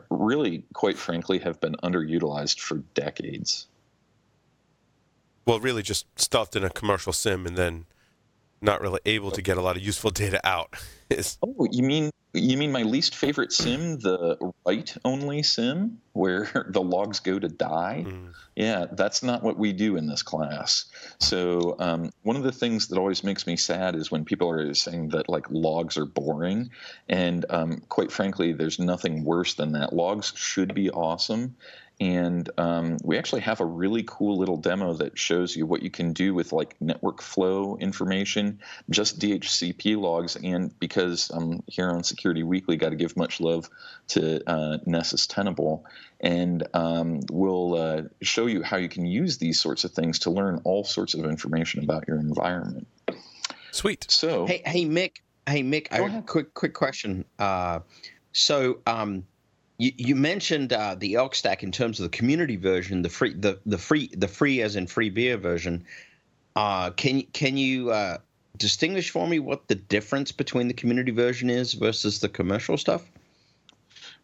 really, 0.09 0.63
quite 0.73 0.97
frankly, 0.97 1.39
have 1.39 1.59
been 1.59 1.75
underutilized 1.83 2.59
for 2.59 2.77
decades. 2.93 3.67
Well, 5.45 5.59
really 5.59 5.81
just 5.81 6.05
stuffed 6.17 6.55
in 6.55 6.63
a 6.63 6.69
commercial 6.69 7.11
sim 7.11 7.45
and 7.45 7.57
then 7.57 7.85
not 8.61 8.79
really 8.79 8.99
able 9.05 9.31
to 9.31 9.41
get 9.41 9.57
a 9.57 9.61
lot 9.61 9.75
of 9.75 9.81
useful 9.81 10.11
data 10.11 10.39
out. 10.47 10.75
oh, 11.43 11.67
you 11.71 11.83
mean 11.83 12.09
you 12.33 12.57
mean 12.57 12.71
my 12.71 12.83
least 12.83 13.15
favorite 13.15 13.51
sim, 13.51 13.99
the 13.99 14.37
write 14.65 14.95
only 15.03 15.43
sim, 15.43 15.99
where 16.13 16.65
the 16.69 16.81
logs 16.81 17.19
go 17.19 17.39
to 17.39 17.47
die? 17.47 18.05
Mm. 18.07 18.33
Yeah, 18.55 18.85
that's 18.91 19.23
not 19.23 19.43
what 19.43 19.57
we 19.57 19.73
do 19.73 19.95
in 19.97 20.07
this 20.07 20.23
class. 20.23 20.85
So 21.19 21.75
um, 21.79 22.11
one 22.23 22.35
of 22.35 22.43
the 22.43 22.51
things 22.51 22.87
that 22.87 22.97
always 22.97 23.23
makes 23.23 23.47
me 23.47 23.57
sad 23.57 23.95
is 23.95 24.11
when 24.11 24.25
people 24.25 24.49
are 24.49 24.73
saying 24.73 25.09
that 25.09 25.29
like 25.29 25.45
logs 25.49 25.97
are 25.97 26.05
boring, 26.05 26.69
and 27.09 27.45
um, 27.49 27.81
quite 27.89 28.11
frankly, 28.11 28.53
there's 28.53 28.79
nothing 28.79 29.23
worse 29.23 29.53
than 29.55 29.73
that. 29.73 29.93
Logs 29.93 30.33
should 30.35 30.73
be 30.73 30.89
awesome, 30.89 31.55
and 32.01 32.49
um, 32.57 32.97
we 33.03 33.19
actually 33.19 33.41
have 33.41 33.61
a 33.61 33.65
really 33.65 34.03
cool 34.07 34.39
little 34.39 34.57
demo 34.57 34.93
that 34.95 35.19
shows 35.19 35.55
you 35.55 35.67
what 35.67 35.83
you 35.83 35.91
can 35.91 36.13
do 36.13 36.33
with 36.33 36.51
like 36.51 36.75
network 36.81 37.21
flow 37.21 37.77
information, 37.77 38.59
just 38.89 39.19
DHCP 39.19 40.01
logs. 40.01 40.35
And 40.35 40.77
because 40.79 41.29
I'm 41.29 41.61
here 41.67 41.91
on 41.91 42.03
Security 42.03 42.41
Weekly, 42.41 42.75
got 42.75 42.89
to 42.89 42.95
give 42.95 43.15
much 43.15 43.39
love 43.39 43.69
to 44.09 44.41
uh, 44.49 44.79
Nessus 44.87 45.27
Tenable. 45.27 45.85
And 46.19 46.67
um, 46.73 47.19
we'll 47.31 47.75
uh, 47.75 48.01
show 48.23 48.47
you 48.47 48.63
how 48.63 48.77
you 48.77 48.89
can 48.89 49.05
use 49.05 49.37
these 49.37 49.61
sorts 49.61 49.83
of 49.83 49.91
things 49.91 50.17
to 50.19 50.31
learn 50.31 50.59
all 50.63 50.83
sorts 50.83 51.13
of 51.13 51.23
information 51.23 51.83
about 51.83 52.07
your 52.07 52.17
environment. 52.17 52.87
Sweet. 53.69 54.07
So, 54.09 54.47
hey, 54.47 54.63
hey, 54.65 54.85
Mick. 54.85 55.17
Hey, 55.47 55.61
Mick. 55.61 55.89
I 55.91 55.97
have 55.97 56.15
a 56.15 56.23
quick, 56.23 56.55
quick 56.55 56.73
question. 56.73 57.25
Uh, 57.37 57.81
so, 58.31 58.79
um, 58.87 59.27
you, 59.81 59.91
you 59.97 60.15
mentioned 60.15 60.73
uh, 60.73 60.95
the 60.95 61.15
elk 61.15 61.33
stack 61.33 61.63
in 61.63 61.71
terms 61.71 61.99
of 61.99 62.03
the 62.03 62.15
community 62.15 62.55
version, 62.55 63.01
the 63.01 63.09
free, 63.09 63.33
the 63.33 63.59
the 63.65 63.79
free, 63.79 64.11
the 64.15 64.27
free 64.27 64.61
as 64.61 64.75
in 64.75 64.85
free 64.85 65.09
beer 65.09 65.37
version. 65.37 65.83
Uh, 66.55 66.91
can 66.91 67.23
can 67.33 67.57
you 67.57 67.89
uh, 67.89 68.19
distinguish 68.57 69.09
for 69.09 69.27
me 69.27 69.39
what 69.39 69.67
the 69.67 69.75
difference 69.75 70.31
between 70.31 70.67
the 70.67 70.73
community 70.75 71.11
version 71.11 71.49
is 71.49 71.73
versus 71.73 72.19
the 72.19 72.29
commercial 72.29 72.77
stuff? 72.77 73.09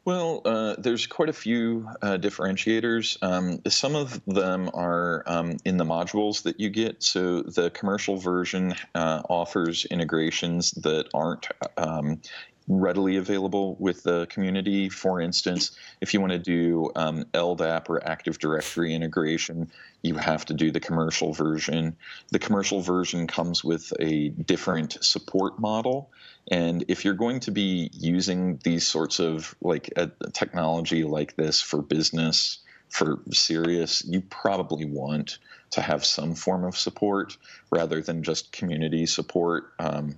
Well, 0.06 0.42
uh, 0.46 0.76
there's 0.78 1.08
quite 1.08 1.28
a 1.28 1.34
few 1.34 1.90
uh, 2.04 2.18
differentiators. 2.18 3.18
Um, 3.24 3.60
some 3.68 3.96
of 3.96 4.24
them 4.26 4.70
are 4.76 5.24
um, 5.26 5.58
in 5.66 5.78
the 5.78 5.84
modules 5.84 6.44
that 6.44 6.60
you 6.60 6.70
get. 6.70 7.02
So 7.04 7.42
the 7.42 7.72
commercial 7.72 8.16
version 8.16 8.76
uh, 8.96 9.24
offers 9.28 9.86
integrations 9.86 10.72
that 10.72 11.10
aren't 11.14 11.48
um, 11.76 12.22
readily 12.68 13.16
available 13.16 13.76
with 13.80 14.04
the 14.04 14.26
community. 14.28 14.90
For 14.90 15.22
instance, 15.22 15.72
if 16.02 16.14
you 16.14 16.20
want 16.20 16.34
to 16.34 16.40
do 16.40 16.92
um, 16.96 17.24
LDAP 17.34 17.90
or 17.90 18.06
Active 18.06 18.40
Directory 18.40 18.94
integration, 18.94 19.72
you 20.02 20.16
have 20.16 20.46
to 20.46 20.54
do 20.54 20.72
the 20.72 20.80
commercial 20.80 21.34
version. 21.34 21.96
The 22.32 22.40
commercial 22.40 22.82
version 22.82 23.26
comes 23.28 23.64
with 23.64 23.94
a 24.00 24.30
different 24.30 24.98
support 25.02 25.60
model. 25.60 26.12
And 26.52 26.84
if 26.88 27.06
you're 27.06 27.14
going 27.14 27.40
to 27.42 27.52
be 27.52 27.90
using 27.94 28.60
these 28.64 28.86
sorts 28.86 29.20
of 29.20 29.56
like 29.62 29.92
a 29.96 30.12
technology 30.34 31.04
like 31.04 31.36
this 31.36 31.62
for 31.62 31.82
business, 31.82 32.60
for 32.90 33.20
serious, 33.32 34.04
you 34.06 34.22
probably 34.22 34.86
want 34.86 35.40
to 35.72 35.82
have 35.82 36.06
some 36.06 36.36
form 36.36 36.64
of 36.64 36.78
support 36.78 37.38
rather 37.70 38.02
than 38.02 38.24
just 38.24 38.52
community 38.52 39.06
support. 39.06 39.74
Um, 39.80 40.16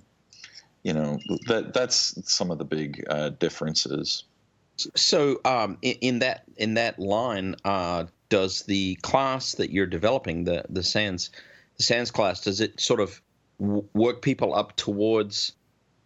you 0.82 0.92
know 0.92 1.18
that 1.46 1.72
that's 1.74 2.18
some 2.32 2.50
of 2.50 2.58
the 2.58 2.64
big 2.64 3.04
uh, 3.08 3.30
differences. 3.30 4.24
So, 4.94 5.40
um, 5.44 5.76
in, 5.82 5.96
in, 6.00 6.18
that 6.20 6.44
in 6.56 6.74
that 6.74 6.98
line, 6.98 7.56
uh, 7.64 8.06
does 8.30 8.62
the 8.62 8.94
class 8.96 9.52
that 9.56 9.70
you're 9.70 9.86
developing, 9.86 10.44
the 10.44 10.64
the 10.68 10.82
SANS, 10.82 11.30
the 11.76 11.82
SANS 11.82 12.10
class, 12.10 12.42
does 12.42 12.60
it 12.60 12.80
sort 12.80 13.00
of 13.00 13.20
w- 13.60 13.86
work 13.92 14.22
people 14.22 14.54
up 14.54 14.76
towards 14.76 15.52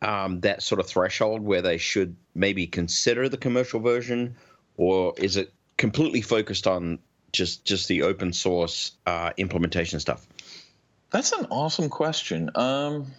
um, 0.03 0.41
that 0.41 0.63
sort 0.63 0.81
of 0.81 0.87
threshold 0.87 1.43
where 1.43 1.63
they 1.63 1.79
should 1.79 2.17
maybe 2.35 2.67
consider 2.67 3.29
the 3.29 3.37
commercial 3.37 3.81
version, 3.81 4.37
or 4.77 5.15
is 5.19 5.37
it 5.37 5.53
completely 5.77 6.21
focused 6.21 6.67
on 6.67 6.99
just 7.33 7.65
just 7.65 7.87
the 7.87 8.03
open 8.03 8.33
source 8.33 8.93
uh, 9.07 9.31
implementation 9.37 10.01
stuff? 10.01 10.27
That's 11.11 11.31
an 11.31 11.47
awesome 11.51 11.91
question. 11.91 12.51
Um, 12.57 13.13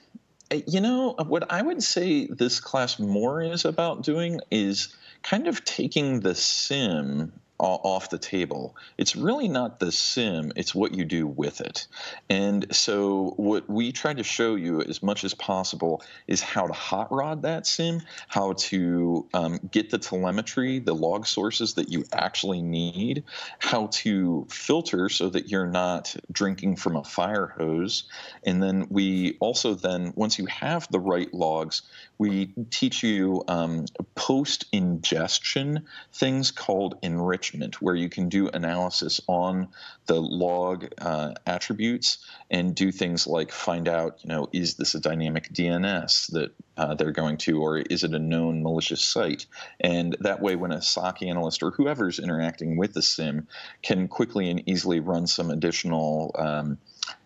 Uh, 0.52 0.58
you 0.68 0.82
know, 0.82 1.16
what 1.28 1.52
I 1.52 1.62
would 1.62 1.82
say 1.82 2.28
this 2.28 2.60
class 2.60 3.00
more 3.00 3.42
is 3.42 3.66
about 3.66 4.04
doing 4.04 4.42
is 4.52 4.96
kind 5.24 5.48
of 5.48 5.64
taking 5.66 6.20
the 6.20 6.36
sim 6.36 7.34
off 7.58 8.10
the 8.10 8.18
table. 8.18 8.76
It's 8.98 9.16
really 9.16 9.48
not 9.48 9.80
the 9.80 9.92
sim, 9.92 10.52
it's 10.56 10.76
what 10.76 10.94
you 10.94 11.06
do 11.06 11.26
with 11.26 11.62
it. 11.62 11.88
And 12.30 12.76
so, 12.76 13.34
what 13.38 13.70
we 13.70 13.92
try 13.92 14.14
to 14.14 14.24
show 14.24 14.56
you 14.56 14.82
as 14.82 15.02
much 15.02 15.24
as 15.24 15.34
possible 15.34 16.04
is 16.28 16.42
how 16.42 16.68
to 16.68 16.74
hot 16.74 17.12
rod 17.12 17.44
that 17.44 17.66
sim, 17.66 18.02
how 18.28 18.54
to 18.54 19.26
um, 19.34 19.60
get 19.72 19.90
the 19.90 19.98
telemetry, 19.98 20.80
the 20.80 20.94
log 20.94 21.26
sources 21.26 21.76
that 21.76 21.90
you 21.90 22.04
actually 22.12 22.62
need, 22.62 23.24
how 23.60 23.88
to 23.88 24.46
filter 24.50 25.08
so 25.10 25.30
that 25.30 25.50
you're 25.50 25.68
not 25.68 26.16
drinking 26.32 26.76
from 26.76 26.98
a 26.98 27.04
fire 27.04 27.54
hose. 27.58 28.04
And 28.46 28.62
then 28.62 28.88
we 28.90 29.38
also 29.40 29.76
then, 29.76 30.14
once 30.16 30.38
you 30.38 30.46
have 30.48 30.90
the 30.92 31.00
right 31.00 31.34
logs, 31.34 31.84
we 32.18 32.54
teach 32.70 33.04
you 33.04 33.44
um, 33.48 33.86
post 34.16 34.66
ingestion 34.72 35.86
things 36.14 36.52
called 36.52 36.98
enrichment, 37.46 37.82
where 37.82 37.96
you 37.96 38.10
can 38.10 38.30
do 38.30 38.48
analysis 38.50 39.22
on 39.28 39.68
the 40.06 40.20
log 40.20 40.88
uh, 41.00 41.34
attributes 41.46 42.20
and 42.50 42.76
do 42.76 42.92
things 42.92 43.28
like 43.28 43.52
find 43.52 43.88
out, 43.88 44.20
you 44.24 44.30
know, 44.30 44.48
is 44.52 44.76
this 44.76 44.96
a 44.96 45.00
dynamic 45.00 45.52
DNS 45.54 46.32
that 46.32 46.52
uh, 46.78 46.94
they're 46.96 47.12
going 47.12 47.38
to, 47.38 47.62
or 47.62 47.78
is 47.78 48.04
it 48.04 48.14
a 48.14 48.20
known 48.20 48.64
malicious 48.64 49.02
site? 49.02 49.46
And 49.80 50.16
that 50.22 50.42
way, 50.42 50.56
when 50.56 50.72
a 50.72 50.82
SOC 50.82 51.24
analyst 51.24 51.64
or 51.64 51.72
whoever's 51.72 52.20
interacting 52.20 52.78
with 52.78 52.94
the 52.94 53.02
SIM 53.02 53.48
can 53.82 54.08
quickly 54.08 54.50
and 54.50 54.68
easily 54.68 55.00
run 55.00 55.28
some 55.28 55.52
additional 55.52 56.36
um, 56.38 56.78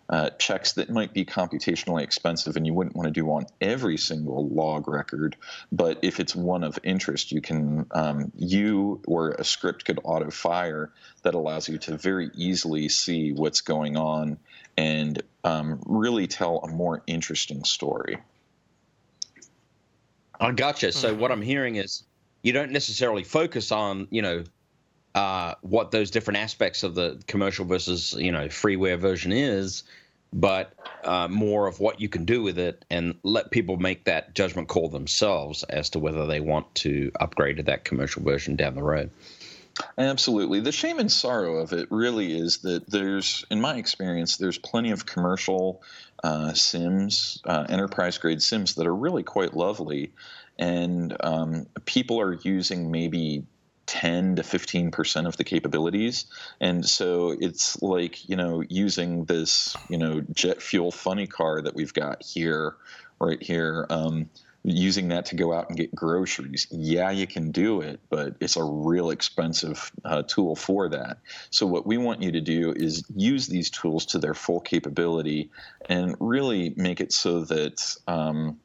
uh, 0.10 0.32
checks 0.32 0.74
that 0.74 0.90
might 0.90 1.14
be 1.14 1.24
computationally 1.24 2.02
expensive 2.02 2.56
and 2.56 2.66
you 2.66 2.74
wouldn't 2.74 2.96
want 2.96 3.06
to 3.06 3.12
do 3.12 3.28
on 3.28 3.46
every 3.62 3.98
single 3.98 4.50
log 4.50 4.88
record. 4.88 5.36
But 5.72 6.00
if 6.02 6.20
it's 6.20 6.36
one 6.36 6.64
of 6.64 6.80
interest, 6.84 7.32
you 7.32 7.42
can, 7.42 7.86
um, 7.92 8.32
you 8.36 9.02
or 9.08 9.32
a 9.32 9.44
script 9.44 9.86
could 9.86 10.00
auto 10.04 10.32
fire 10.32 10.92
that 11.22 11.36
allows 11.36 11.70
you 11.70 11.78
to 11.80 11.98
very 11.98 12.32
easily 12.34 12.90
see 12.90 13.34
what's 13.34 13.62
going 13.62 13.98
on 13.98 14.40
and 14.78 15.22
um, 15.44 15.80
really 15.86 16.26
tell 16.26 16.60
a 16.60 16.68
more 16.68 17.04
interesting 17.06 17.64
story. 17.64 18.18
I 20.40 20.52
gotcha. 20.54 20.92
So 20.92 21.14
what 21.14 21.32
I'm 21.32 21.42
hearing 21.42 21.76
is 21.76 22.04
you 22.42 22.54
don't 22.54 22.72
necessarily 22.72 23.24
focus 23.24 23.72
on, 23.72 24.08
you 24.10 24.22
know, 24.22 24.44
uh, 25.16 25.56
what 25.62 25.92
those 25.92 26.12
different 26.12 26.38
aspects 26.38 26.84
of 26.84 26.96
the 26.96 27.22
commercial 27.28 27.66
versus 27.66 28.14
you 28.18 28.32
know 28.32 28.46
freeware 28.46 28.98
version 28.98 29.32
is, 29.32 29.84
but 30.32 30.74
uh, 31.04 31.28
more 31.28 31.68
of 31.68 31.80
what 31.80 32.02
you 32.02 32.10
can 32.10 32.26
do 32.26 32.42
with 32.42 32.60
it, 32.60 32.86
and 32.90 33.16
let 33.24 33.52
people 33.52 33.78
make 33.78 34.06
that 34.06 34.36
judgment 34.36 34.68
call 34.68 34.90
themselves 34.90 35.64
as 35.64 35.90
to 35.92 36.00
whether 36.00 36.26
they 36.26 36.40
want 36.40 36.74
to 36.76 37.12
upgrade 37.20 37.58
to 37.58 37.64
that 37.64 37.84
commercial 37.84 38.22
version 38.24 38.56
down 38.56 38.76
the 38.76 38.84
road. 38.84 39.10
Absolutely. 39.98 40.60
The 40.60 40.72
shame 40.72 41.00
and 41.00 41.12
sorrow 41.12 41.58
of 41.58 41.72
it 41.74 41.88
really 41.90 42.38
is 42.38 42.60
that 42.60 42.90
there's, 42.90 43.46
in 43.50 43.62
my 43.62 43.78
experience, 43.78 44.38
there's 44.38 44.58
plenty 44.58 44.92
of 44.92 45.06
commercial 45.06 45.82
uh, 46.22 46.54
sims, 46.54 47.42
uh, 47.46 47.66
enterprise 47.70 48.18
grade 48.18 48.42
sims 48.42 48.76
that 48.76 48.88
are 48.88 48.96
really 48.96 49.24
quite 49.24 49.56
lovely. 49.56 50.12
And 50.58 51.16
um, 51.22 51.68
people 51.86 52.20
are 52.20 52.34
using 52.34 52.92
maybe 52.92 53.46
10 53.90 54.36
to 54.36 54.44
15% 54.44 55.26
of 55.26 55.36
the 55.38 55.44
capabilities. 55.44 56.28
And 56.62 56.86
so 56.86 57.36
it's 57.40 57.82
like, 57.82 58.30
you 58.30 58.36
know, 58.36 58.64
using 58.70 59.26
this, 59.26 59.76
you 59.90 59.98
know, 59.98 60.22
jet 60.32 60.62
fuel 60.62 60.92
funny 60.92 61.26
car 61.26 61.60
that 61.64 61.74
we've 61.74 61.94
got 61.94 62.22
here, 62.22 62.76
right 63.20 63.42
here, 63.42 63.88
um, 63.90 64.30
using 64.64 65.08
that 65.08 65.26
to 65.26 65.36
go 65.36 65.52
out 65.52 65.70
and 65.70 65.78
get 65.78 65.96
groceries. 65.96 66.68
Yeah, 66.70 67.10
you 67.10 67.26
can 67.26 67.50
do 67.50 67.82
it, 67.82 68.00
but 68.12 68.36
it's 68.40 68.58
a 68.58 68.64
real 68.64 69.10
expensive 69.10 69.92
uh, 70.06 70.22
tool 70.22 70.56
for 70.56 70.90
that. 70.90 71.18
So, 71.50 71.66
what 71.66 71.88
we 71.88 71.98
want 71.98 72.22
you 72.22 72.34
to 72.34 72.42
do 72.42 72.72
is 72.76 73.04
use 73.16 73.48
these 73.48 73.72
tools 73.72 74.06
to 74.08 74.20
their 74.20 74.36
full 74.36 74.60
capability 74.60 75.50
and 75.88 76.16
really 76.20 76.74
make 76.76 77.02
it 77.02 77.12
so 77.12 77.44
that. 77.46 77.96
Um, 78.08 78.60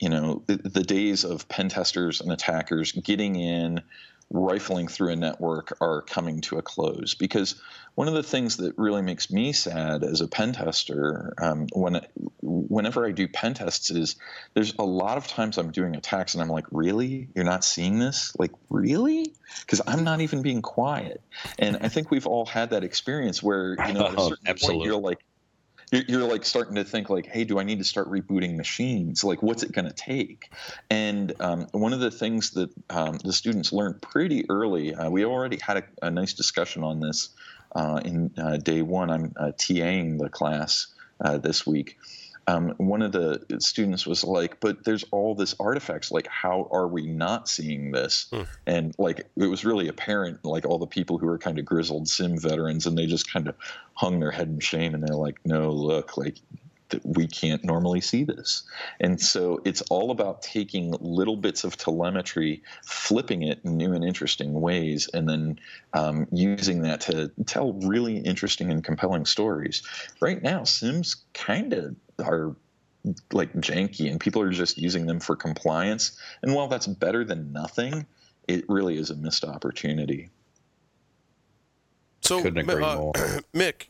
you 0.00 0.08
know, 0.08 0.44
the, 0.46 0.56
the 0.56 0.84
days 0.84 1.24
of 1.24 1.48
pen 1.48 1.68
testers 1.68 2.20
and 2.20 2.30
attackers 2.30 2.92
getting 2.92 3.34
in, 3.34 3.82
rifling 4.30 4.88
through 4.88 5.12
a 5.12 5.16
network 5.16 5.76
are 5.80 6.02
coming 6.02 6.40
to 6.42 6.58
a 6.58 6.62
close. 6.62 7.14
Because 7.14 7.54
one 7.94 8.08
of 8.08 8.14
the 8.14 8.22
things 8.22 8.58
that 8.58 8.76
really 8.76 9.02
makes 9.02 9.30
me 9.30 9.52
sad 9.52 10.04
as 10.04 10.20
a 10.20 10.28
pen 10.28 10.52
tester 10.52 11.34
um, 11.40 11.66
when 11.72 12.00
whenever 12.42 13.06
I 13.06 13.12
do 13.12 13.26
pen 13.26 13.54
tests 13.54 13.90
is 13.90 14.16
there's 14.54 14.74
a 14.78 14.84
lot 14.84 15.16
of 15.16 15.26
times 15.26 15.58
I'm 15.58 15.72
doing 15.72 15.96
attacks 15.96 16.34
and 16.34 16.42
I'm 16.42 16.48
like 16.48 16.66
really? 16.70 17.28
You're 17.34 17.44
not 17.44 17.64
seeing 17.64 17.98
this? 17.98 18.36
Like 18.38 18.52
really? 18.70 19.32
Because 19.60 19.80
I'm 19.86 20.04
not 20.04 20.20
even 20.20 20.42
being 20.42 20.62
quiet. 20.62 21.22
And 21.58 21.78
I 21.80 21.88
think 21.88 22.10
we've 22.10 22.26
all 22.26 22.46
had 22.46 22.70
that 22.70 22.84
experience 22.84 23.42
where 23.42 23.76
you 23.86 23.94
know 23.94 24.06
at 24.06 24.14
a 24.14 24.20
certain 24.28 24.46
oh, 24.48 24.54
point 24.66 24.84
you're 24.84 25.00
like 25.00 25.18
you're, 25.90 26.02
you're 26.08 26.28
like 26.28 26.44
starting 26.44 26.74
to 26.76 26.84
think 26.84 27.10
like, 27.10 27.26
hey, 27.26 27.44
do 27.44 27.58
I 27.58 27.64
need 27.64 27.78
to 27.78 27.84
start 27.84 28.10
rebooting 28.10 28.56
machines? 28.56 29.24
Like, 29.24 29.42
what's 29.42 29.62
it 29.62 29.72
going 29.72 29.86
to 29.86 29.94
take? 29.94 30.50
And 30.90 31.32
um, 31.40 31.66
one 31.72 31.92
of 31.92 32.00
the 32.00 32.10
things 32.10 32.50
that 32.50 32.70
um, 32.90 33.18
the 33.24 33.32
students 33.32 33.72
learned 33.72 34.02
pretty 34.02 34.48
early, 34.50 34.94
uh, 34.94 35.10
we 35.10 35.24
already 35.24 35.58
had 35.60 35.78
a, 35.78 36.06
a, 36.06 36.10
nice 36.10 36.34
discussion 36.34 36.82
on 36.82 37.00
this 37.00 37.30
uh, 37.74 38.00
in 38.04 38.30
uh, 38.38 38.56
day 38.56 38.82
one. 38.82 39.10
I'm 39.10 39.32
uh, 39.36 39.52
TAing 39.56 40.18
the 40.18 40.28
class 40.28 40.88
uh, 41.20 41.38
this 41.38 41.66
week 41.66 41.98
um, 42.48 42.74
one 42.78 43.02
of 43.02 43.12
the 43.12 43.44
students 43.58 44.06
was 44.06 44.24
like, 44.24 44.58
"But 44.58 44.82
there's 44.82 45.04
all 45.10 45.34
this 45.34 45.54
artifacts. 45.60 46.10
Like, 46.10 46.26
how 46.26 46.66
are 46.72 46.88
we 46.88 47.06
not 47.06 47.46
seeing 47.46 47.90
this?" 47.92 48.26
Hmm. 48.32 48.42
And 48.66 48.94
like, 48.98 49.18
it 49.36 49.46
was 49.46 49.66
really 49.66 49.88
apparent. 49.88 50.44
Like 50.44 50.64
all 50.64 50.78
the 50.78 50.86
people 50.86 51.18
who 51.18 51.26
were 51.26 51.38
kind 51.38 51.58
of 51.58 51.66
grizzled 51.66 52.08
sim 52.08 52.38
veterans, 52.38 52.86
and 52.86 52.96
they 52.96 53.06
just 53.06 53.30
kind 53.30 53.48
of 53.48 53.54
hung 53.92 54.18
their 54.18 54.30
head 54.30 54.48
in 54.48 54.60
shame, 54.60 54.94
and 54.94 55.02
they're 55.06 55.14
like, 55.14 55.38
"No, 55.44 55.70
look, 55.70 56.16
like." 56.16 56.38
We 57.04 57.26
can't 57.26 57.64
normally 57.64 58.00
see 58.00 58.24
this. 58.24 58.62
And 59.00 59.20
so 59.20 59.60
it's 59.64 59.82
all 59.82 60.10
about 60.10 60.42
taking 60.42 60.94
little 61.00 61.36
bits 61.36 61.64
of 61.64 61.76
telemetry, 61.76 62.62
flipping 62.84 63.42
it 63.42 63.60
in 63.64 63.76
new 63.76 63.92
and 63.92 64.04
interesting 64.04 64.60
ways, 64.60 65.08
and 65.12 65.28
then 65.28 65.58
um, 65.92 66.26
using 66.32 66.82
that 66.82 67.00
to 67.02 67.30
tell 67.46 67.74
really 67.74 68.18
interesting 68.18 68.70
and 68.70 68.82
compelling 68.82 69.26
stories. 69.26 69.82
Right 70.20 70.42
now, 70.42 70.64
Sims 70.64 71.16
kind 71.34 71.72
of 71.72 71.96
are 72.20 72.56
like 73.32 73.52
janky 73.54 74.10
and 74.10 74.20
people 74.20 74.42
are 74.42 74.50
just 74.50 74.78
using 74.78 75.06
them 75.06 75.20
for 75.20 75.36
compliance. 75.36 76.18
And 76.42 76.54
while 76.54 76.68
that's 76.68 76.86
better 76.86 77.24
than 77.24 77.52
nothing, 77.52 78.06
it 78.46 78.64
really 78.68 78.98
is 78.98 79.10
a 79.10 79.16
missed 79.16 79.44
opportunity. 79.44 80.30
So, 82.22 82.42
Couldn't 82.42 82.68
agree 82.68 82.84
uh, 82.84 83.12
Mick, 83.54 83.86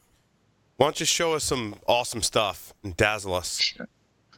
why 0.78 0.86
don't 0.86 1.00
you 1.00 1.06
show 1.06 1.34
us 1.34 1.42
some 1.42 1.74
awesome 1.88 2.22
stuff 2.22 2.72
and 2.84 2.96
dazzle 2.96 3.34
us? 3.34 3.60
Sure. 3.60 3.88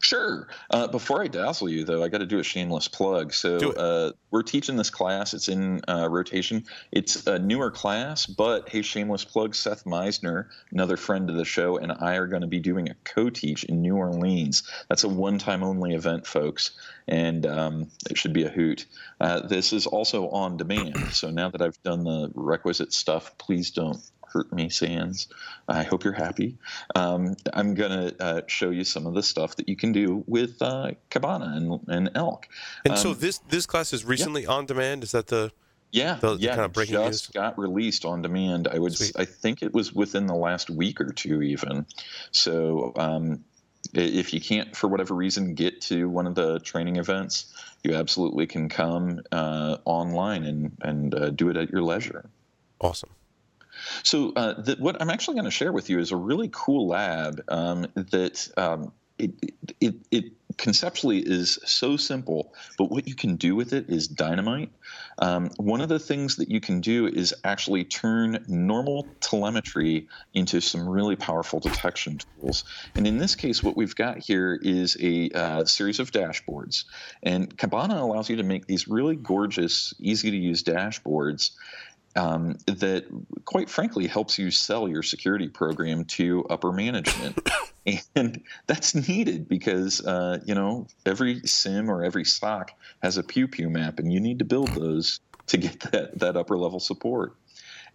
Sure. 0.02 0.48
Uh, 0.70 0.86
before 0.86 1.22
I 1.22 1.26
dazzle 1.26 1.68
you, 1.68 1.84
though, 1.84 2.02
I 2.02 2.08
got 2.08 2.18
to 2.18 2.26
do 2.26 2.38
a 2.38 2.42
shameless 2.42 2.88
plug. 2.88 3.34
So 3.34 3.58
uh, 3.72 4.12
we're 4.30 4.42
teaching 4.42 4.76
this 4.76 4.88
class. 4.88 5.34
It's 5.34 5.48
in 5.48 5.82
uh, 5.86 6.08
rotation. 6.08 6.64
It's 6.90 7.26
a 7.26 7.38
newer 7.38 7.70
class, 7.70 8.24
but 8.24 8.70
hey, 8.70 8.80
shameless 8.80 9.26
plug. 9.26 9.54
Seth 9.54 9.84
Misenar, 9.84 10.46
another 10.72 10.96
friend 10.96 11.28
of 11.28 11.36
the 11.36 11.44
show, 11.44 11.76
and 11.76 11.92
I 11.92 12.14
are 12.14 12.26
going 12.26 12.40
to 12.40 12.48
be 12.48 12.60
doing 12.60 12.88
a 12.88 12.94
co-teach 13.04 13.64
in 13.64 13.82
New 13.82 13.94
Orleans. 13.94 14.62
That's 14.88 15.04
a 15.04 15.08
one-time 15.08 15.62
only 15.62 15.94
event, 15.94 16.26
folks, 16.26 16.70
and 17.06 17.44
um, 17.44 17.90
it 18.08 18.16
should 18.16 18.32
be 18.32 18.44
a 18.44 18.50
hoot. 18.50 18.86
Uh, 19.20 19.46
this 19.46 19.74
is 19.74 19.86
also 19.86 20.30
on 20.30 20.56
demand. 20.56 20.96
So 21.12 21.28
now 21.28 21.50
that 21.50 21.60
I've 21.60 21.80
done 21.82 22.04
the 22.04 22.32
requisite 22.34 22.94
stuff, 22.94 23.36
please 23.36 23.70
don't 23.70 24.00
hurt 24.32 24.52
me, 24.52 24.68
Sans. 24.68 25.26
I 25.68 25.82
hope 25.82 26.04
you're 26.04 26.12
happy. 26.12 26.56
Um, 26.94 27.36
I'm 27.52 27.74
going 27.74 27.90
to 27.90 28.22
uh, 28.22 28.40
show 28.46 28.70
you 28.70 28.84
some 28.84 29.06
of 29.06 29.14
the 29.14 29.22
stuff 29.22 29.56
that 29.56 29.68
you 29.68 29.76
can 29.76 29.92
do 29.92 30.24
with 30.26 30.60
uh, 30.60 30.92
Kibana 31.10 31.56
and, 31.56 31.80
and 31.88 32.10
Elk. 32.14 32.48
And 32.84 32.94
um, 32.94 32.98
so 32.98 33.14
this 33.14 33.38
this 33.48 33.66
class 33.66 33.92
is 33.92 34.04
recently 34.04 34.42
yeah. 34.42 34.50
on 34.50 34.66
demand. 34.66 35.02
Is 35.02 35.12
that 35.12 35.28
the 35.28 35.52
yeah, 35.92 36.14
the, 36.14 36.36
the 36.36 36.40
yeah, 36.40 36.50
kind 36.50 36.64
of 36.64 36.72
breaking 36.72 36.94
just 36.94 37.34
news? 37.34 37.42
got 37.42 37.58
released 37.58 38.04
on 38.04 38.22
demand. 38.22 38.68
I 38.68 38.78
would, 38.78 38.94
Sweet. 38.94 39.12
I 39.16 39.24
think 39.24 39.62
it 39.62 39.74
was 39.74 39.92
within 39.92 40.26
the 40.26 40.34
last 40.34 40.70
week 40.70 41.00
or 41.00 41.12
two, 41.12 41.42
even. 41.42 41.86
So, 42.30 42.92
um, 42.96 43.44
if 43.92 44.32
you 44.32 44.40
can't, 44.40 44.76
for 44.76 44.88
whatever 44.88 45.14
reason, 45.14 45.54
get 45.54 45.80
to 45.82 46.08
one 46.08 46.26
of 46.26 46.34
the 46.34 46.60
training 46.60 46.96
events, 46.96 47.52
you 47.82 47.94
absolutely 47.94 48.46
can 48.46 48.68
come 48.68 49.20
uh, 49.32 49.78
online 49.84 50.44
and 50.44 50.76
and 50.82 51.14
uh, 51.14 51.30
do 51.30 51.48
it 51.48 51.56
at 51.56 51.70
your 51.70 51.82
leisure. 51.82 52.28
Awesome. 52.80 53.10
So, 54.02 54.32
uh, 54.34 54.60
the, 54.60 54.76
what 54.78 55.00
I'm 55.00 55.10
actually 55.10 55.34
going 55.34 55.44
to 55.44 55.50
share 55.50 55.72
with 55.72 55.90
you 55.90 55.98
is 55.98 56.12
a 56.12 56.16
really 56.16 56.48
cool 56.52 56.88
lab 56.88 57.42
um, 57.48 57.86
that 57.94 58.48
um, 58.56 58.92
it, 59.18 59.32
it, 59.80 59.94
it 60.10 60.24
conceptually 60.56 61.18
is 61.18 61.58
so 61.64 61.96
simple, 61.96 62.52
but 62.76 62.90
what 62.90 63.08
you 63.08 63.14
can 63.14 63.36
do 63.36 63.54
with 63.54 63.72
it 63.72 63.88
is 63.88 64.08
dynamite. 64.08 64.70
Um, 65.18 65.50
one 65.56 65.80
of 65.80 65.88
the 65.88 65.98
things 65.98 66.36
that 66.36 66.50
you 66.50 66.60
can 66.60 66.80
do 66.80 67.06
is 67.06 67.34
actually 67.44 67.84
turn 67.84 68.44
normal 68.48 69.06
telemetry 69.20 70.08
into 70.34 70.60
some 70.60 70.88
really 70.88 71.16
powerful 71.16 71.60
detection 71.60 72.18
tools. 72.18 72.64
And 72.94 73.06
in 73.06 73.18
this 73.18 73.34
case, 73.34 73.62
what 73.62 73.76
we've 73.76 73.94
got 73.94 74.18
here 74.18 74.58
is 74.60 74.96
a 75.00 75.30
uh, 75.30 75.64
series 75.64 75.98
of 75.98 76.12
dashboards. 76.12 76.84
And 77.22 77.56
Kibana 77.56 78.00
allows 78.00 78.28
you 78.28 78.36
to 78.36 78.42
make 78.42 78.66
these 78.66 78.88
really 78.88 79.16
gorgeous, 79.16 79.94
easy 79.98 80.30
to 80.30 80.36
use 80.36 80.62
dashboards 80.62 81.52
um, 82.16 82.58
that, 82.66 83.06
quite 83.44 83.70
frankly, 83.70 84.06
helps 84.06 84.38
you 84.38 84.50
sell 84.50 84.88
your 84.88 85.02
security 85.02 85.48
program 85.48 86.04
to 86.06 86.44
upper 86.50 86.72
management. 86.72 87.48
and 88.14 88.42
that's 88.66 88.94
needed 88.94 89.48
because, 89.48 90.04
uh, 90.04 90.38
you 90.44 90.54
know, 90.54 90.86
every 91.06 91.40
SIM 91.44 91.90
or 91.90 92.04
every 92.04 92.24
SOC 92.24 92.72
has 93.02 93.16
a 93.16 93.22
pew 93.22 93.46
pew 93.46 93.70
map, 93.70 93.98
and 93.98 94.12
you 94.12 94.20
need 94.20 94.38
to 94.40 94.44
build 94.44 94.68
those 94.68 95.20
to 95.46 95.56
get 95.56 95.80
that, 95.92 96.18
that 96.18 96.36
upper 96.36 96.58
level 96.58 96.80
support. 96.80 97.36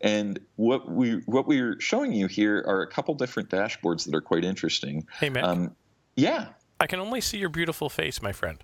And 0.01 0.39
what 0.58 0.91
we 0.91 1.21
what 1.25 1.47
we're 1.47 1.80
showing 1.80 2.12
you 2.12 2.28
here 2.28 2.63
are 2.67 2.82
a 2.82 2.88
couple 2.88 3.13
different 3.15 3.49
dashboards 3.49 4.06
that 4.06 4.13
are 4.13 4.21
quite 4.21 4.43
interesting. 4.43 5.08
Hey, 5.19 5.30
man. 5.30 5.45
Um, 5.45 5.75
yeah. 6.15 6.47
I 6.80 6.88
can 6.88 6.99
only 6.99 7.21
see 7.21 7.38
your 7.38 7.49
beautiful 7.49 7.89
face, 7.89 8.21
my 8.21 8.34
friend. 8.34 8.62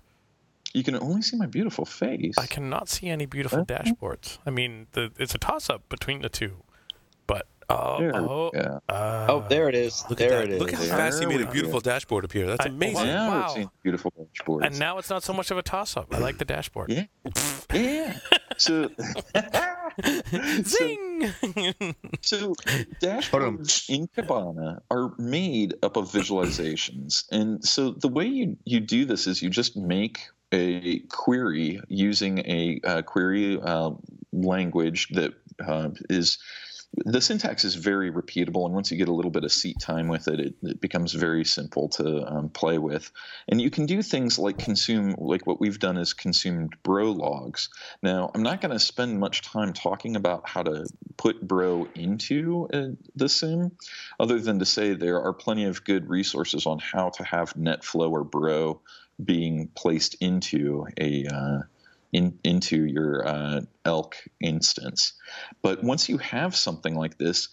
You 0.74 0.82
can 0.82 0.96
only 0.96 1.22
see 1.22 1.36
my 1.36 1.46
beautiful 1.46 1.84
face. 1.84 2.34
I 2.38 2.46
cannot 2.46 2.88
see 2.88 3.08
any 3.08 3.26
beautiful 3.26 3.64
dashboards. 3.64 4.38
I 4.46 4.50
mean, 4.50 4.86
the, 4.92 5.12
it's 5.18 5.34
a 5.34 5.38
toss 5.38 5.68
up 5.68 5.88
between 5.88 6.22
the 6.22 6.30
two. 6.30 6.62
But 7.26 7.46
uh, 7.68 7.98
there, 7.98 8.16
oh, 8.16 8.50
yeah. 8.54 8.78
uh, 8.88 9.26
oh, 9.28 9.44
there 9.48 9.68
it 9.68 9.74
is. 9.74 10.04
Look 10.08 10.18
there 10.18 10.42
at 10.42 10.48
that. 10.48 10.54
it 10.56 10.60
Look 10.60 10.72
is. 10.72 10.88
how 10.88 10.96
fast 10.96 11.20
he 11.20 11.26
made 11.26 11.40
a 11.40 11.50
beautiful 11.50 11.80
dashboard 11.80 12.24
appear. 12.24 12.46
That's 12.46 12.66
amazing. 12.66 13.08
I, 13.08 13.28
wow. 13.28 13.54
wow. 13.54 13.70
beautiful 13.82 14.12
dashboard. 14.16 14.64
And 14.64 14.78
now 14.78 14.98
it's 14.98 15.10
not 15.10 15.22
so 15.22 15.32
much 15.32 15.50
of 15.50 15.58
a 15.58 15.62
toss 15.62 15.96
up. 15.96 16.14
I 16.14 16.18
like 16.18 16.38
the 16.38 16.44
dashboard. 16.44 16.90
Yeah. 16.90 17.04
yeah. 17.72 18.18
So, 18.56 18.90
zing. 20.62 21.32
so, 22.20 22.54
so 22.54 22.54
dashboards 23.00 23.88
in 23.88 24.08
Kibana 24.08 24.80
are 24.90 25.12
made 25.18 25.74
up 25.82 25.96
of 25.96 26.10
visualizations, 26.10 27.24
and 27.30 27.64
so 27.64 27.90
the 27.90 28.08
way 28.08 28.26
you 28.26 28.56
you 28.64 28.80
do 28.80 29.04
this 29.04 29.26
is 29.26 29.42
you 29.42 29.50
just 29.50 29.76
make 29.76 30.20
a 30.52 31.00
query 31.08 31.80
using 31.88 32.38
a 32.40 32.80
uh, 32.84 33.02
query 33.02 33.60
uh, 33.60 33.90
language 34.32 35.08
that 35.08 35.34
uh, 35.64 35.90
is 36.10 36.38
the 36.94 37.22
syntax 37.22 37.64
is 37.64 37.74
very 37.74 38.10
repeatable, 38.10 38.66
and 38.66 38.74
once 38.74 38.90
you 38.90 38.98
get 38.98 39.08
a 39.08 39.14
little 39.14 39.30
bit 39.30 39.44
of 39.44 39.52
seat 39.52 39.78
time 39.80 40.08
with 40.08 40.28
it, 40.28 40.40
it, 40.40 40.54
it 40.62 40.80
becomes 40.80 41.14
very 41.14 41.44
simple 41.44 41.88
to 41.88 42.26
um, 42.26 42.48
play 42.50 42.76
with. 42.76 43.10
And 43.48 43.60
you 43.62 43.70
can 43.70 43.86
do 43.86 44.02
things 44.02 44.38
like 44.38 44.58
consume, 44.58 45.14
like 45.16 45.46
what 45.46 45.58
we've 45.58 45.78
done 45.78 45.96
is 45.96 46.12
consumed 46.12 46.76
bro 46.82 47.12
logs. 47.12 47.70
Now, 48.02 48.30
I'm 48.34 48.42
not 48.42 48.60
going 48.60 48.72
to 48.72 48.78
spend 48.78 49.18
much 49.18 49.40
time 49.40 49.72
talking 49.72 50.16
about 50.16 50.46
how 50.46 50.64
to 50.64 50.86
put 51.16 51.40
bro 51.40 51.88
into 51.94 52.68
uh, 52.72 52.88
the 53.16 53.28
sim, 53.28 53.72
other 54.20 54.38
than 54.38 54.58
to 54.58 54.66
say 54.66 54.92
there 54.92 55.22
are 55.22 55.32
plenty 55.32 55.64
of 55.64 55.84
good 55.84 56.10
resources 56.10 56.66
on 56.66 56.78
how 56.78 57.08
to 57.10 57.24
have 57.24 57.54
NetFlow 57.54 58.10
or 58.10 58.24
bro 58.24 58.82
being 59.22 59.68
placed 59.74 60.16
into 60.20 60.86
a 60.98 61.26
uh, 61.26 61.62
in, 62.12 62.38
into 62.44 62.84
your 62.84 63.26
uh, 63.26 63.60
elk 63.84 64.16
instance. 64.40 65.14
But 65.62 65.82
once 65.82 66.08
you 66.08 66.18
have 66.18 66.54
something 66.54 66.94
like 66.94 67.18
this, 67.18 67.48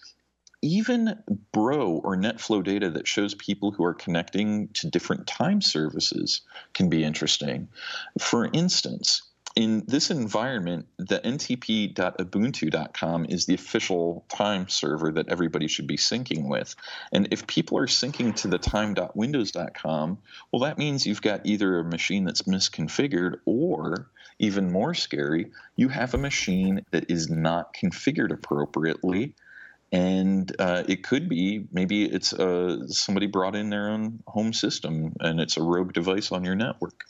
even 0.61 1.23
Bro 1.53 2.01
or 2.03 2.17
NetFlow 2.17 2.63
data 2.63 2.89
that 2.91 3.07
shows 3.07 3.33
people 3.33 3.71
who 3.71 3.85
are 3.85 3.93
connecting 3.93 4.67
to 4.73 4.89
different 4.89 5.25
time 5.25 5.61
services 5.61 6.41
can 6.73 6.89
be 6.89 7.03
interesting. 7.03 7.69
For 8.19 8.49
instance, 8.51 9.21
in 9.59 9.83
this 9.87 10.09
environment, 10.09 10.87
the 10.95 11.19
ntp.ubuntu.com 11.19 13.25
is 13.25 13.45
the 13.45 13.55
official 13.55 14.23
time 14.29 14.69
server 14.69 15.11
that 15.11 15.27
everybody 15.27 15.67
should 15.67 15.85
be 15.85 15.97
syncing 15.97 16.47
with. 16.47 16.77
And 17.11 17.27
if 17.31 17.45
people 17.45 17.77
are 17.77 17.85
syncing 17.85 18.33
to 18.37 18.47
the 18.47 18.57
time.windows.com, 18.57 20.17
well, 20.49 20.61
that 20.61 20.77
means 20.77 21.05
you've 21.05 21.21
got 21.21 21.41
either 21.43 21.79
a 21.79 21.83
machine 21.83 22.23
that's 22.23 22.43
misconfigured 22.43 23.39
or, 23.43 24.09
even 24.39 24.71
more 24.71 24.93
scary, 24.93 25.51
you 25.75 25.89
have 25.89 26.13
a 26.13 26.17
machine 26.17 26.85
that 26.91 27.11
is 27.11 27.29
not 27.29 27.73
configured 27.73 28.31
appropriately 28.31 29.33
and 29.91 30.55
uh, 30.59 30.83
it 30.87 31.03
could 31.03 31.27
be 31.27 31.67
maybe 31.71 32.05
it's 32.05 32.33
uh, 32.33 32.87
somebody 32.87 33.27
brought 33.27 33.55
in 33.55 33.69
their 33.69 33.89
own 33.89 34.23
home 34.27 34.53
system 34.53 35.13
and 35.19 35.39
it's 35.39 35.57
a 35.57 35.63
rogue 35.63 35.93
device 35.93 36.31
on 36.31 36.43
your 36.43 36.55
network. 36.55 37.05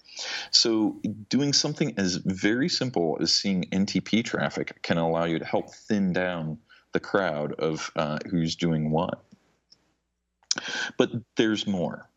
So, 0.51 1.01
doing 1.29 1.53
something 1.53 1.93
as 1.97 2.17
very 2.17 2.69
simple 2.69 3.17
as 3.21 3.33
seeing 3.33 3.63
NTP 3.71 4.25
traffic 4.25 4.81
can 4.81 4.97
allow 4.97 5.25
you 5.25 5.39
to 5.39 5.45
help 5.45 5.73
thin 5.73 6.13
down 6.13 6.59
the 6.91 6.99
crowd 6.99 7.53
of 7.53 7.91
uh, 7.95 8.19
who's 8.29 8.55
doing 8.55 8.91
what. 8.91 9.23
But 10.97 11.11
there's 11.37 11.67
more. 11.67 12.09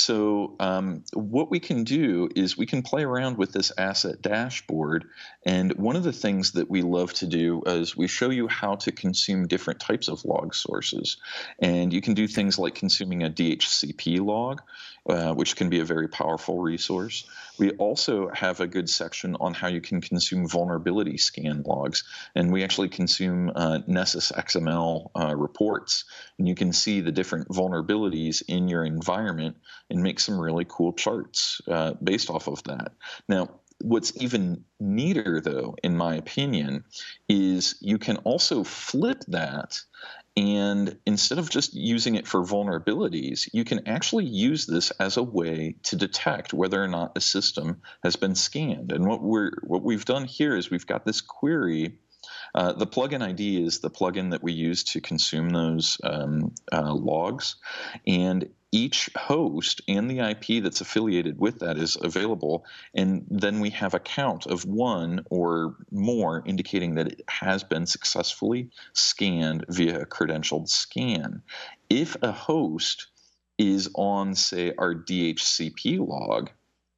So, 0.00 0.56
um, 0.60 1.04
what 1.12 1.50
we 1.50 1.60
can 1.60 1.84
do 1.84 2.30
is 2.34 2.56
we 2.56 2.64
can 2.64 2.82
play 2.82 3.04
around 3.04 3.36
with 3.36 3.52
this 3.52 3.70
asset 3.76 4.22
dashboard. 4.22 5.04
And 5.44 5.74
one 5.74 5.94
of 5.94 6.04
the 6.04 6.12
things 6.12 6.52
that 6.52 6.70
we 6.70 6.80
love 6.80 7.12
to 7.14 7.26
do 7.26 7.62
is 7.66 7.94
we 7.94 8.08
show 8.08 8.30
you 8.30 8.48
how 8.48 8.76
to 8.76 8.92
consume 8.92 9.46
different 9.46 9.78
types 9.78 10.08
of 10.08 10.24
log 10.24 10.54
sources. 10.54 11.18
And 11.58 11.92
you 11.92 12.00
can 12.00 12.14
do 12.14 12.26
things 12.26 12.58
like 12.58 12.74
consuming 12.74 13.24
a 13.24 13.28
DHCP 13.28 14.24
log, 14.24 14.62
uh, 15.06 15.34
which 15.34 15.54
can 15.54 15.68
be 15.68 15.80
a 15.80 15.84
very 15.84 16.08
powerful 16.08 16.60
resource. 16.60 17.28
We 17.58 17.72
also 17.72 18.30
have 18.30 18.60
a 18.60 18.66
good 18.66 18.88
section 18.88 19.36
on 19.38 19.52
how 19.52 19.68
you 19.68 19.82
can 19.82 20.00
consume 20.00 20.48
vulnerability 20.48 21.18
scan 21.18 21.62
logs. 21.62 22.04
And 22.34 22.50
we 22.50 22.64
actually 22.64 22.88
consume 22.88 23.52
uh, 23.54 23.80
Nessus 23.86 24.32
XML 24.32 25.10
uh, 25.14 25.36
reports. 25.36 26.04
And 26.38 26.48
you 26.48 26.54
can 26.54 26.72
see 26.72 27.02
the 27.02 27.12
different 27.12 27.48
vulnerabilities 27.48 28.42
in 28.48 28.68
your 28.68 28.82
environment 28.82 29.56
and 29.90 30.02
make 30.02 30.20
some 30.20 30.38
really 30.38 30.66
cool 30.68 30.92
charts 30.92 31.60
uh, 31.68 31.94
based 32.02 32.30
off 32.30 32.48
of 32.48 32.62
that. 32.64 32.92
Now, 33.28 33.60
what's 33.80 34.12
even 34.20 34.64
neater, 34.78 35.40
though, 35.40 35.76
in 35.82 35.96
my 35.96 36.14
opinion, 36.14 36.84
is 37.28 37.76
you 37.80 37.98
can 37.98 38.18
also 38.18 38.64
flip 38.64 39.22
that. 39.28 39.80
And 40.36 40.96
instead 41.06 41.38
of 41.38 41.50
just 41.50 41.74
using 41.74 42.14
it 42.14 42.26
for 42.26 42.42
vulnerabilities, 42.42 43.48
you 43.52 43.64
can 43.64 43.86
actually 43.88 44.26
use 44.26 44.66
this 44.66 44.90
as 44.92 45.16
a 45.16 45.22
way 45.22 45.76
to 45.84 45.96
detect 45.96 46.54
whether 46.54 46.82
or 46.82 46.88
not 46.88 47.16
a 47.16 47.20
system 47.20 47.82
has 48.04 48.16
been 48.16 48.34
scanned. 48.34 48.92
And 48.92 49.06
what 49.06 49.22
we're 49.22 49.52
what 49.62 49.82
we've 49.82 50.04
done 50.04 50.24
here 50.24 50.56
is 50.56 50.70
we've 50.70 50.86
got 50.86 51.04
this 51.04 51.20
query 51.20 51.98
uh, 52.54 52.72
the 52.72 52.86
plugin 52.86 53.22
ID 53.22 53.64
is 53.64 53.80
the 53.80 53.90
plugin 53.90 54.30
that 54.32 54.42
we 54.42 54.52
use 54.52 54.84
to 54.84 55.00
consume 55.00 55.50
those 55.50 56.00
um, 56.02 56.54
uh, 56.72 56.92
logs, 56.92 57.56
and 58.06 58.48
each 58.72 59.10
host 59.16 59.80
and 59.88 60.08
the 60.08 60.20
IP 60.20 60.62
that's 60.62 60.80
affiliated 60.80 61.38
with 61.38 61.58
that 61.58 61.76
is 61.76 61.96
available. 62.00 62.64
And 62.94 63.26
then 63.28 63.60
we 63.60 63.70
have 63.70 63.94
a 63.94 64.00
count 64.00 64.46
of 64.46 64.64
one 64.64 65.24
or 65.30 65.76
more 65.90 66.42
indicating 66.46 66.94
that 66.94 67.08
it 67.08 67.22
has 67.28 67.64
been 67.64 67.86
successfully 67.86 68.70
scanned 68.92 69.64
via 69.68 70.00
a 70.00 70.06
credentialed 70.06 70.68
scan. 70.68 71.42
If 71.88 72.16
a 72.22 72.30
host 72.30 73.08
is 73.58 73.90
on, 73.94 74.34
say, 74.34 74.72
our 74.78 74.94
DHCP 74.94 76.06
log 76.06 76.50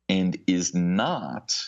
and 0.08 0.36
is 0.46 0.74
not 0.74 1.58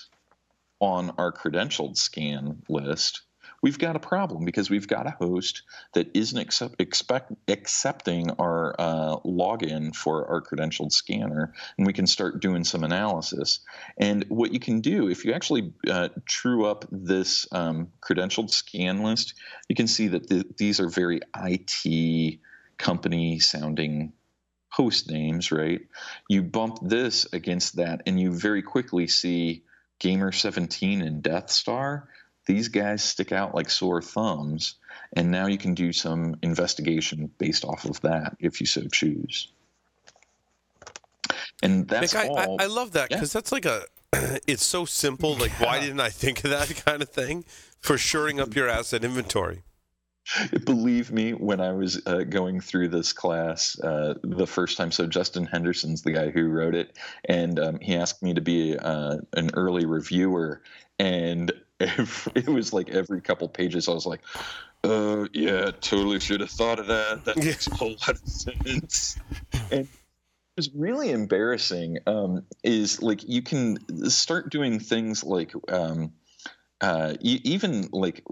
on 0.81 1.11
our 1.17 1.33
credentialed 1.33 1.97
scan 1.97 2.63
list, 2.69 3.23
we've 3.65 3.79
got 3.79 3.97
a 3.97 3.99
problem 3.99 4.45
because 4.45 4.69
we've 4.69 4.87
got 4.87 5.07
a 5.07 5.11
host 5.13 5.63
that 5.95 6.11
isn't 6.13 6.39
accept, 6.39 6.79
expect, 6.83 7.33
accepting 7.49 8.31
our 8.33 8.77
uh, 8.79 9.17
login 9.25 9.97
for 9.97 10.29
our 10.29 10.43
credentialed 10.43 10.93
scanner, 10.93 11.55
and 11.79 11.87
we 11.87 11.95
can 11.95 12.07
start 12.07 12.43
doing 12.43 12.63
some 12.63 12.85
analysis. 12.85 13.61
And 13.97 14.27
what 14.29 14.53
you 14.53 14.61
can 14.61 14.83
do, 14.83 15.09
if 15.09 15.25
you 15.25 15.33
actually 15.33 15.73
uh, 15.91 16.11
true 16.27 16.67
up 16.67 16.85
this 16.93 17.49
um, 17.53 17.89
credentialed 18.03 18.51
scan 18.51 19.03
list, 19.03 19.33
you 19.67 19.75
can 19.75 19.87
see 19.87 20.09
that 20.09 20.29
the, 20.29 20.45
these 20.59 20.79
are 20.79 20.89
very 20.91 21.21
IT 21.35 22.41
company 22.77 23.39
sounding 23.39 24.13
host 24.69 25.11
names, 25.11 25.51
right? 25.51 25.81
You 26.29 26.43
bump 26.43 26.81
this 26.83 27.33
against 27.33 27.77
that, 27.77 28.03
and 28.07 28.21
you 28.21 28.31
very 28.31 28.61
quickly 28.61 29.07
see 29.07 29.63
Gamer 30.01 30.33
17 30.33 31.01
and 31.01 31.23
Death 31.23 31.51
Star 31.51 32.09
these 32.47 32.69
guys 32.69 33.03
stick 33.03 33.33
out 33.33 33.55
like 33.55 33.71
sore 33.71 34.03
thumbs, 34.03 34.75
and 35.13 35.31
now 35.31 35.47
you 35.47 35.59
can 35.59 35.75
do 35.75 35.93
some 35.93 36.37
investigation 36.43 37.31
based 37.39 37.65
off 37.65 37.85
of 37.85 38.01
that 38.03 38.37
if 38.41 38.61
you 38.61 38.67
so 38.67 38.83
choose. 38.83 39.49
And 41.63 41.89
that's 41.89 42.15
Nick, 42.15 42.31
all. 42.31 42.61
I, 42.61 42.65
I, 42.65 42.67
love 42.67 42.93
that 42.93 43.09
because 43.09 43.35
yeah. 43.35 43.41
that's 43.41 43.53
like 43.53 43.65
a. 43.65 43.83
It's 44.47 44.65
so 44.65 44.85
simple. 44.85 45.35
Like, 45.35 45.59
why 45.61 45.81
didn't 45.81 46.01
I 46.01 46.11
think 46.11 46.45
of 46.45 46.51
that 46.51 46.69
kind 46.87 47.03
of 47.03 47.09
thing 47.09 47.45
for 47.81 47.99
shoring 47.99 48.39
up 48.41 48.55
your 48.55 48.69
asset 48.69 49.05
inventory? 49.05 49.63
Believe 50.65 51.13
me, 51.13 51.33
when 51.33 51.61
I 51.61 51.73
was 51.73 52.01
uh, 52.07 52.23
going 52.23 52.61
through 52.61 52.89
this 52.89 53.13
class 53.13 53.79
uh, 53.81 54.15
the 54.23 54.47
first 54.47 54.79
time, 54.79 54.91
so 54.91 55.07
Justin 55.07 55.45
Henderson's 55.45 56.03
the 56.03 56.13
guy 56.13 56.31
who 56.31 56.49
wrote 56.49 56.75
it, 56.75 56.97
and 57.27 57.59
um, 57.59 57.79
he 57.81 57.95
asked 57.97 58.23
me 58.23 58.33
to 58.35 58.41
be 58.41 58.77
uh, 58.77 59.19
an 59.35 59.51
early 59.55 59.85
reviewer, 59.85 60.63
and 60.99 61.53
it 61.81 62.49
was 62.49 62.73
like 62.73 62.89
every 62.91 63.21
couple 63.21 63.49
pages, 63.49 63.89
I 63.89 63.93
was 63.93 64.07
like, 64.07 64.21
"Uh, 64.83 65.27
yeah, 65.33 65.71
totally 65.81 66.21
should 66.21 66.41
have 66.41 66.51
thought 66.51 66.79
of 66.79 66.87
that. 66.87 67.25
That 67.25 67.37
makes 67.37 67.67
a 67.67 67.75
whole 67.75 67.91
lot 67.91 68.11
of 68.11 68.29
sense." 68.29 69.19
And 69.71 69.89
was 70.57 70.71
really 70.75 71.11
embarrassing 71.11 71.99
um, 72.07 72.45
is 72.63 73.03
like 73.03 73.29
you 73.29 73.43
can 73.43 73.79
start 74.11 74.51
doing 74.51 74.79
things 74.79 75.25
like 75.25 75.53
um, 75.69 76.13
uh, 76.81 77.15
even 77.21 77.89
like 77.93 78.23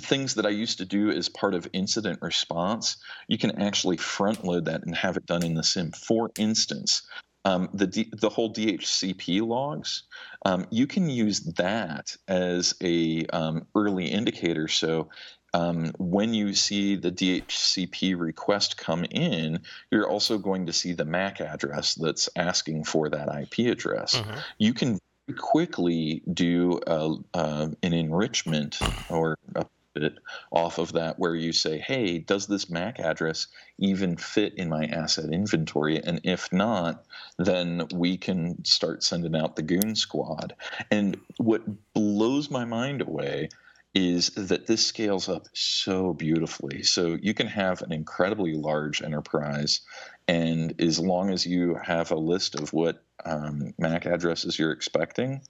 things 0.00 0.34
that 0.34 0.46
I 0.46 0.50
used 0.50 0.78
to 0.78 0.84
do 0.84 1.10
as 1.10 1.28
part 1.28 1.54
of 1.54 1.68
incident 1.72 2.18
response, 2.20 2.96
you 3.28 3.38
can 3.38 3.62
actually 3.62 3.96
front 3.96 4.44
load 4.44 4.64
that 4.64 4.84
and 4.84 4.94
have 4.96 5.16
it 5.16 5.26
done 5.26 5.44
in 5.44 5.54
the 5.54 5.62
sim. 5.62 5.92
For 5.92 6.30
instance, 6.36 7.02
um, 7.44 7.68
the 7.74 7.86
D, 7.86 8.10
the 8.12 8.28
whole 8.28 8.52
DHCP 8.52 9.46
logs, 9.46 10.04
um, 10.44 10.66
you 10.70 10.86
can 10.86 11.08
use 11.08 11.40
that 11.40 12.16
as 12.28 12.74
a 12.82 13.26
um, 13.26 13.66
early 13.74 14.06
indicator. 14.06 14.68
So 14.68 15.08
um, 15.54 15.92
when 15.98 16.34
you 16.34 16.54
see 16.54 16.96
the 16.96 17.10
DHCP 17.10 18.18
request 18.18 18.76
come 18.76 19.04
in, 19.10 19.60
you're 19.90 20.08
also 20.08 20.38
going 20.38 20.66
to 20.66 20.72
see 20.72 20.92
the 20.92 21.04
MAC 21.04 21.40
address 21.40 21.94
that's 21.94 22.28
asking 22.36 22.84
for 22.84 23.08
that 23.10 23.28
IP 23.28 23.70
address. 23.70 24.16
Mm-hmm. 24.16 24.38
You 24.58 24.74
can 24.74 24.98
quickly 25.36 26.22
do 26.32 26.80
a, 26.86 27.16
uh, 27.34 27.68
an 27.82 27.92
enrichment 27.92 28.78
or 29.10 29.36
a 29.54 29.66
it 29.96 30.18
off 30.50 30.78
of 30.78 30.92
that 30.92 31.18
where 31.18 31.34
you 31.34 31.52
say, 31.52 31.78
hey, 31.78 32.18
does 32.18 32.46
this 32.46 32.70
MAC 32.70 32.98
address 32.98 33.48
even 33.78 34.16
fit 34.16 34.54
in 34.56 34.68
my 34.68 34.84
asset 34.86 35.32
inventory? 35.32 36.02
And 36.02 36.20
if 36.24 36.52
not, 36.52 37.04
then 37.38 37.86
we 37.94 38.16
can 38.16 38.64
start 38.64 39.02
sending 39.02 39.36
out 39.36 39.56
the 39.56 39.62
goon 39.62 39.94
squad. 39.94 40.54
And 40.90 41.18
what 41.38 41.62
blows 41.94 42.50
my 42.50 42.64
mind 42.64 43.02
away 43.02 43.48
is 43.94 44.30
that 44.30 44.66
this 44.66 44.86
scales 44.86 45.28
up 45.28 45.46
so 45.52 46.14
beautifully. 46.14 46.82
So 46.82 47.18
you 47.20 47.34
can 47.34 47.46
have 47.46 47.82
an 47.82 47.92
incredibly 47.92 48.54
large 48.54 49.02
enterprise, 49.02 49.80
and 50.26 50.74
as 50.80 50.98
long 50.98 51.30
as 51.30 51.44
you 51.44 51.76
have 51.82 52.10
a 52.10 52.16
list 52.16 52.54
of 52.54 52.72
what 52.72 53.04
um, 53.24 53.74
MAC 53.78 54.06
addresses 54.06 54.58
you're 54.58 54.72
expecting, 54.72 55.42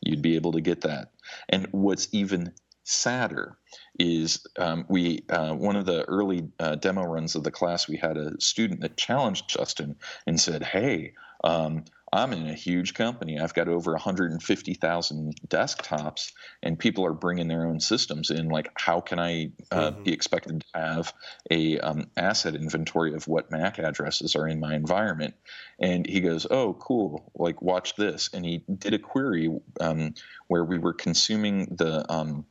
you'd 0.00 0.22
be 0.22 0.36
able 0.36 0.52
to 0.52 0.60
get 0.60 0.82
that. 0.82 1.10
And 1.48 1.66
what's 1.72 2.08
even 2.12 2.52
sadder 2.84 3.58
is 3.98 4.46
um, 4.58 4.84
we 4.88 5.24
uh, 5.28 5.54
one 5.54 5.76
of 5.76 5.86
the 5.86 6.04
early 6.04 6.48
uh, 6.58 6.74
demo 6.76 7.04
runs 7.04 7.34
of 7.34 7.42
the 7.42 7.50
class 7.50 7.88
we 7.88 7.96
had 7.96 8.16
a 8.16 8.40
student 8.40 8.80
that 8.80 8.96
challenged 8.96 9.48
justin 9.48 9.96
and 10.26 10.40
said 10.40 10.62
hey 10.62 11.12
um, 11.44 11.84
i'm 12.12 12.32
in 12.32 12.48
a 12.48 12.54
huge 12.54 12.94
company. 12.94 13.38
I've 13.38 13.54
got 13.54 13.68
over 13.68 13.92
150000 13.92 15.34
desktops 15.46 16.32
and 16.62 16.78
people 16.78 17.04
are 17.04 17.12
bringing 17.12 17.48
their 17.48 17.66
own 17.66 17.80
systems 17.80 18.30
in. 18.30 18.48
Like 18.48 18.70
how 18.74 19.00
can 19.00 19.18
i 19.18 19.50
uh, 19.70 19.90
mm-hmm. 19.90 20.02
be 20.04 20.12
expected 20.12 20.60
to 20.60 20.80
have 20.80 21.12
a 21.50 21.78
um, 21.78 22.10
asset 22.16 22.54
inventory 22.54 23.14
of 23.14 23.28
what 23.28 23.50
mac 23.50 23.78
addresses 23.78 24.36
are 24.36 24.48
in 24.48 24.60
my 24.60 24.74
environment? 24.74 25.34
And 25.80 26.06
he 26.06 26.20
goes 26.20 26.46
oh 26.50 26.74
cool. 26.74 27.30
Like 27.34 27.60
watch 27.62 27.94
this. 27.96 28.30
And 28.32 28.44
he 28.44 28.64
did 28.72 28.94
a 28.94 28.98
query 28.98 29.50
um, 29.80 30.14
where 30.46 30.64
we 30.64 30.78
were 30.78 30.94
consuming 30.94 31.76
the 31.76 32.10
um, 32.12 32.46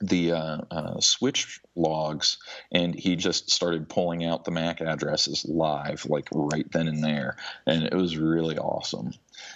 the 0.00 0.32
uh, 0.32 0.58
uh, 0.70 1.00
switch 1.00 1.60
logs 1.76 2.38
and 2.72 2.94
he 2.94 3.16
just 3.16 3.50
started 3.50 3.88
pulling 3.88 4.24
out 4.24 4.44
the 4.44 4.50
MAC 4.50 4.80
addresses 4.80 5.44
live, 5.48 6.06
like 6.06 6.28
right 6.32 6.70
then 6.72 6.88
and 6.88 7.02
there. 7.02 7.36
And 7.66 7.84
it 7.84 7.94
was 7.94 8.16
really 8.16 8.58
awesome. 8.58 9.12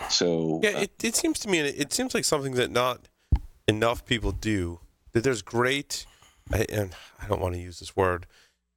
So, 0.08 0.60
yeah, 0.62 0.70
uh, 0.70 0.80
it, 0.80 1.04
it 1.04 1.16
seems 1.16 1.38
to 1.40 1.48
me, 1.48 1.60
it 1.60 1.92
seems 1.92 2.14
like 2.14 2.24
something 2.24 2.54
that 2.54 2.70
not 2.70 3.08
enough 3.68 4.04
people 4.04 4.32
do. 4.32 4.80
That 5.12 5.24
there's 5.24 5.42
great, 5.42 6.06
and 6.50 6.92
I 7.20 7.28
don't 7.28 7.40
want 7.40 7.54
to 7.54 7.60
use 7.60 7.80
this 7.80 7.94
word, 7.94 8.26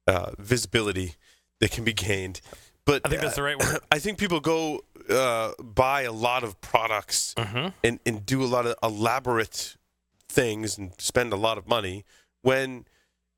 uh, 0.06 0.32
visibility 0.38 1.14
that 1.60 1.70
can 1.70 1.82
be 1.82 1.94
gained. 1.94 2.42
But 2.84 3.02
I 3.04 3.08
think 3.08 3.22
that's 3.22 3.36
the 3.36 3.42
right 3.42 3.58
word. 3.58 3.78
I 3.90 3.98
think 3.98 4.18
people 4.18 4.40
go 4.40 4.82
uh, 5.08 5.52
buy 5.58 6.02
a 6.02 6.12
lot 6.12 6.44
of 6.44 6.60
products 6.60 7.34
mm-hmm. 7.36 7.68
and, 7.82 8.00
and 8.04 8.26
do 8.26 8.42
a 8.42 8.46
lot 8.46 8.66
of 8.66 8.76
elaborate 8.82 9.76
things 10.36 10.76
and 10.76 10.92
spend 10.98 11.32
a 11.32 11.36
lot 11.36 11.56
of 11.56 11.66
money 11.66 12.04
when 12.42 12.84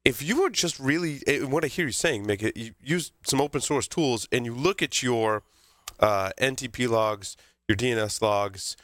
if 0.05 0.21
you 0.21 0.43
were 0.43 0.51
just 0.51 0.79
really 0.81 1.23
eh, 1.27 1.45
what 1.45 1.65
I 1.65 1.69
hear 1.69 1.87
you 1.87 1.93
saying, 1.93 2.27
make 2.27 2.43
it 2.43 2.57
you 2.57 2.73
use 2.83 3.13
some 3.25 3.41
open 3.41 3.61
source 3.61 3.87
tools 3.87 4.29
and 4.33 4.45
you 4.45 4.55
look 4.55 4.83
at 4.83 5.03
your 5.03 5.45
uh, 6.01 6.31
NTP 6.41 6.89
logs, 6.89 7.37
your 7.69 7.77
DNS 7.77 8.21
logs, 8.21 8.77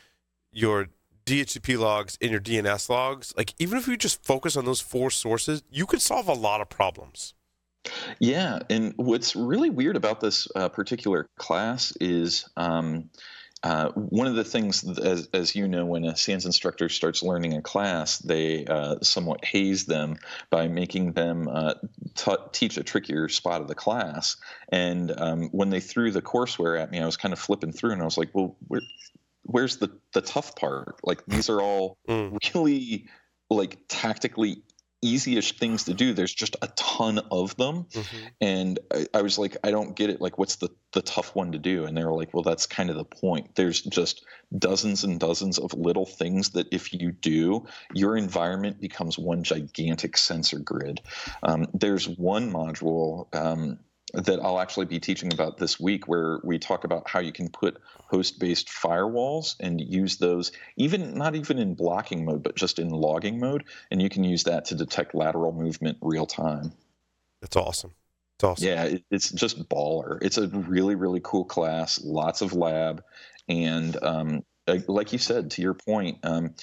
your 0.53 0.89
DHCP 1.27 1.79
logs, 1.79 2.17
and 2.23 2.31
your 2.31 2.41
DNS 2.41 2.89
logs. 2.89 3.35
Like 3.37 3.55
even 3.59 3.79
if 3.79 3.89
you 3.89 3.97
just 3.97 4.23
focus 4.25 4.57
on 4.57 4.65
those 4.65 4.81
four 4.81 5.11
sources, 5.11 5.63
you 5.71 5.87
could 5.87 6.01
solve 6.01 6.29
a 6.29 6.35
lot 6.35 6.61
of 6.61 6.69
problems. 6.69 7.35
Yeah, 8.19 8.61
and 8.71 8.95
what's 8.97 9.37
really 9.37 9.71
weird 9.71 9.97
about 9.97 10.21
this 10.21 10.49
uh, 10.55 10.69
particular 10.69 11.29
class 11.37 11.93
is 12.01 12.49
um, 12.57 13.11
uh, 13.65 13.89
one 13.93 14.27
of 14.27 14.35
the 14.35 14.45
things, 14.45 14.87
as, 14.99 15.27
as, 15.33 15.57
you 15.57 15.67
know, 15.67 15.87
when 15.87 16.05
a 16.05 16.15
SANS 16.15 16.45
instructor 16.45 16.91
starts 16.91 17.23
learning 17.23 17.55
a 17.55 17.63
class, 17.63 18.19
they 18.19 18.67
uh, 18.67 18.97
somewhat 19.01 19.43
haze 19.43 19.87
them 19.87 20.17
by 20.51 20.69
making 20.69 21.13
them 21.13 21.49
uh, 21.49 21.73
t- 22.15 22.37
teach 22.53 22.77
a 22.77 22.85
trickier 22.85 23.31
spot 23.31 23.63
of 23.63 23.69
the 23.69 23.75
class. 23.75 24.37
And 24.69 25.11
um, 25.19 25.49
when 25.51 25.71
they 25.71 25.81
threw 25.81 26.11
the 26.11 26.21
courseware 26.21 26.79
at 26.79 26.91
me, 26.91 27.01
I 27.01 27.07
was 27.07 27.17
kind 27.17 27.33
of 27.33 27.39
flipping 27.39 27.73
through, 27.73 27.93
and 27.93 28.03
I 28.03 28.05
was 28.05 28.19
like, 28.19 28.29
"Well, 28.35 28.55
where, 28.69 28.83
where's 29.45 29.79
the 29.79 29.91
the 30.13 30.21
tough 30.21 30.55
part? 30.57 31.01
Like 31.03 31.25
these 31.27 31.49
are 31.49 31.63
all 31.63 31.97
mm. 32.07 32.37
really 32.55 33.07
like 33.49 33.79
tactically 33.89 34.59
easiest 35.07 35.59
things 35.59 35.85
to 35.85 35.95
do. 35.95 36.13
There's 36.13 36.35
just 36.35 36.57
a 36.63 36.69
ton 36.69 37.21
of 37.31 37.57
them. 37.57 37.85
Mm-hmm. 37.85 38.27
and 38.41 38.79
I, 38.93 39.07
I, 39.15 39.23
was 39.23 39.39
like 39.39 39.57
i 39.65 39.71
don't 39.71 39.95
get 39.95 40.11
it. 40.11 40.21
Like 40.21 40.39
what's 40.39 40.57
the 40.57 40.69
the 40.93 41.03
tough 41.03 41.35
one 41.35 41.53
to 41.53 41.59
do? 41.59 41.85
And 41.85 41.97
they 41.97 42.05
were 42.05 42.13
like 42.13 42.33
well 42.33 42.43
that's 42.43 42.67
kind 42.67 42.91
of 42.91 42.97
the 42.97 43.05
point. 43.05 43.55
There's 43.55 43.81
just 43.81 44.25
dozens 44.57 45.05
and 45.05 45.19
dozens 45.19 45.59
of 45.59 45.75
little 45.75 46.07
things 46.07 46.51
that 46.51 46.69
if 46.73 46.93
you 46.93 47.13
do 47.13 47.67
your 47.93 48.17
environment 48.17 48.81
becomes 48.81 49.19
one 49.19 49.45
gigantic 49.45 50.17
sensor 50.17 50.59
grid. 50.59 51.01
Um, 51.43 51.67
there's 51.75 52.09
one 52.09 52.53
module 52.53 53.35
um, 53.35 53.79
that 54.15 54.41
I'll 54.41 54.61
actually 54.61 54.87
be 54.87 54.99
teaching 55.01 55.33
about 55.33 55.59
this 55.59 55.79
week, 55.79 56.09
where 56.09 56.41
we 56.45 56.59
talk 56.59 56.85
about 56.85 57.09
how 57.09 57.21
you 57.21 57.33
can 57.33 57.49
put 57.49 57.81
host 58.07 58.39
based 58.39 58.69
firewalls 58.69 59.57
and 59.61 59.81
use 59.81 60.17
those, 60.17 60.53
even 60.77 61.15
not 61.15 61.35
even 61.35 61.59
in 61.59 61.75
blocking 61.75 62.25
mode, 62.25 62.43
but 62.43 62.57
just 62.57 62.79
in 62.79 62.91
logging 62.91 63.39
mode. 63.39 63.65
And 63.91 64.01
you 64.01 64.09
can 64.09 64.25
use 64.25 64.45
that 64.45 64.65
to 64.67 64.75
detect 64.75 65.15
lateral 65.15 65.53
movement 65.53 65.99
real 66.01 66.27
time. 66.27 66.73
That's 67.41 67.57
awesome. 67.57 67.93
It's 68.37 68.45
awesome. 68.45 68.67
Yeah, 68.67 68.85
it, 68.85 69.05
it's 69.11 69.31
just 69.31 69.69
baller. 69.69 70.19
It's 70.23 70.39
a 70.39 70.49
really, 70.49 70.95
really 70.95 71.21
cool 71.23 71.45
class, 71.45 72.03
lots 72.03 72.41
of 72.41 72.53
lab. 72.53 73.03
And 73.49 73.97
um, 74.03 74.45
like 74.67 75.13
you 75.13 75.19
said, 75.19 75.53
to 75.53 75.63
your 75.63 75.75
point, 75.75 76.19
um, 76.23 76.55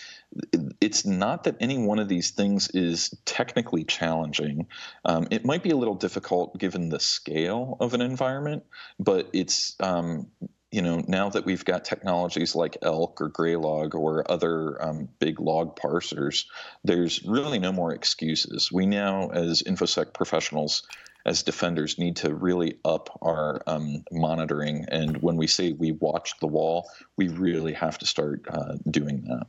it's 0.80 1.06
not 1.06 1.44
that 1.44 1.58
any 1.60 1.78
one 1.78 2.00
of 2.00 2.08
these 2.08 2.32
things 2.32 2.70
is 2.70 3.14
technically 3.26 3.84
challenging. 3.84 4.68
Um, 5.06 5.28
it 5.30 5.46
might 5.46 5.62
be 5.62 5.70
a 5.70 5.78
little 5.78 5.96
difficult 5.96 6.58
given 6.58 6.90
the 6.90 7.00
scale 7.00 7.78
of 7.80 7.94
an 7.94 8.02
environment, 8.02 8.64
but 9.00 9.30
it's 9.34 9.76
um, 9.80 10.28
you 10.72 10.82
know 10.82 11.04
now 11.08 11.30
that 11.30 11.46
we've 11.46 11.66
got 11.66 11.86
technologies 11.86 12.56
like 12.56 12.78
Elk 12.82 13.22
or 13.22 13.30
Graylog 13.30 13.94
or 13.94 14.30
other 14.32 14.82
um, 14.82 15.10
big 15.20 15.40
log 15.40 15.78
parsers, 15.78 16.46
there's 16.84 17.24
really 17.24 17.60
no 17.60 17.72
more 17.72 17.94
excuses. 17.94 18.72
We 18.72 18.88
now, 18.88 19.30
as 19.30 19.62
infosec 19.62 20.14
professionals, 20.14 20.84
as 21.26 21.44
defenders 21.44 21.98
need 21.98 22.16
to 22.18 22.34
really 22.34 22.78
up 22.86 23.18
our 23.22 23.62
um, 23.68 24.04
monitoring. 24.12 24.86
And 24.90 25.22
when 25.22 25.38
we 25.38 25.48
say 25.48 25.74
we 25.74 25.92
watch 25.94 26.34
the 26.40 26.48
wall, 26.48 26.90
we 27.18 27.28
really 27.30 27.74
have 27.74 27.98
to 28.00 28.06
start 28.06 28.42
uh, 28.50 28.76
doing 28.90 29.28
that. 29.28 29.48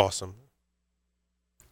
Awesome. 0.00 0.34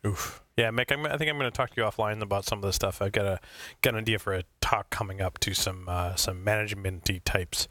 Oof. 0.06 0.42
Yeah, 0.56 0.70
Mick, 0.70 0.92
I'm, 0.92 1.06
i 1.06 1.16
think 1.16 1.30
I'm 1.30 1.38
going 1.38 1.50
to 1.50 1.56
talk 1.56 1.70
to 1.70 1.80
you 1.80 1.86
offline 1.86 2.22
about 2.22 2.44
some 2.44 2.58
of 2.58 2.62
this 2.62 2.76
stuff. 2.76 3.00
I've 3.00 3.12
got 3.12 3.26
a 3.26 3.40
got 3.82 3.94
an 3.94 4.00
idea 4.00 4.18
for 4.18 4.34
a 4.34 4.44
talk 4.60 4.90
coming 4.90 5.20
up 5.20 5.38
to 5.40 5.54
some 5.54 5.88
uh, 5.88 6.14
some 6.16 6.44
managementy 6.44 7.20
types, 7.24 7.68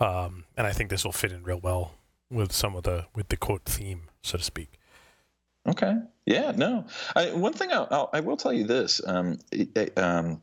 um, 0.00 0.44
and 0.56 0.66
I 0.66 0.72
think 0.72 0.90
this 0.90 1.04
will 1.04 1.12
fit 1.12 1.32
in 1.32 1.42
real 1.44 1.60
well 1.62 1.94
with 2.30 2.52
some 2.52 2.76
of 2.76 2.82
the 2.82 3.06
with 3.14 3.28
the 3.28 3.36
quote 3.36 3.64
theme, 3.64 4.02
so 4.22 4.38
to 4.38 4.44
speak. 4.44 4.78
Okay. 5.68 5.94
Yeah. 6.26 6.52
No. 6.52 6.86
I, 7.14 7.32
one 7.32 7.52
thing 7.52 7.72
I'll, 7.72 7.88
I'll, 7.90 8.10
I 8.12 8.20
will 8.20 8.36
tell 8.36 8.52
you 8.52 8.66
this. 8.66 9.00
Um, 9.06 9.38
it, 9.52 9.98
um, 9.98 10.40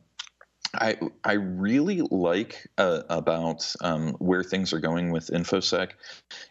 I 0.80 0.98
I 1.22 1.34
really 1.34 2.00
like 2.02 2.66
uh, 2.78 3.02
about 3.08 3.74
um, 3.80 4.14
where 4.18 4.42
things 4.42 4.72
are 4.72 4.80
going 4.80 5.10
with 5.10 5.28
infosec 5.28 5.90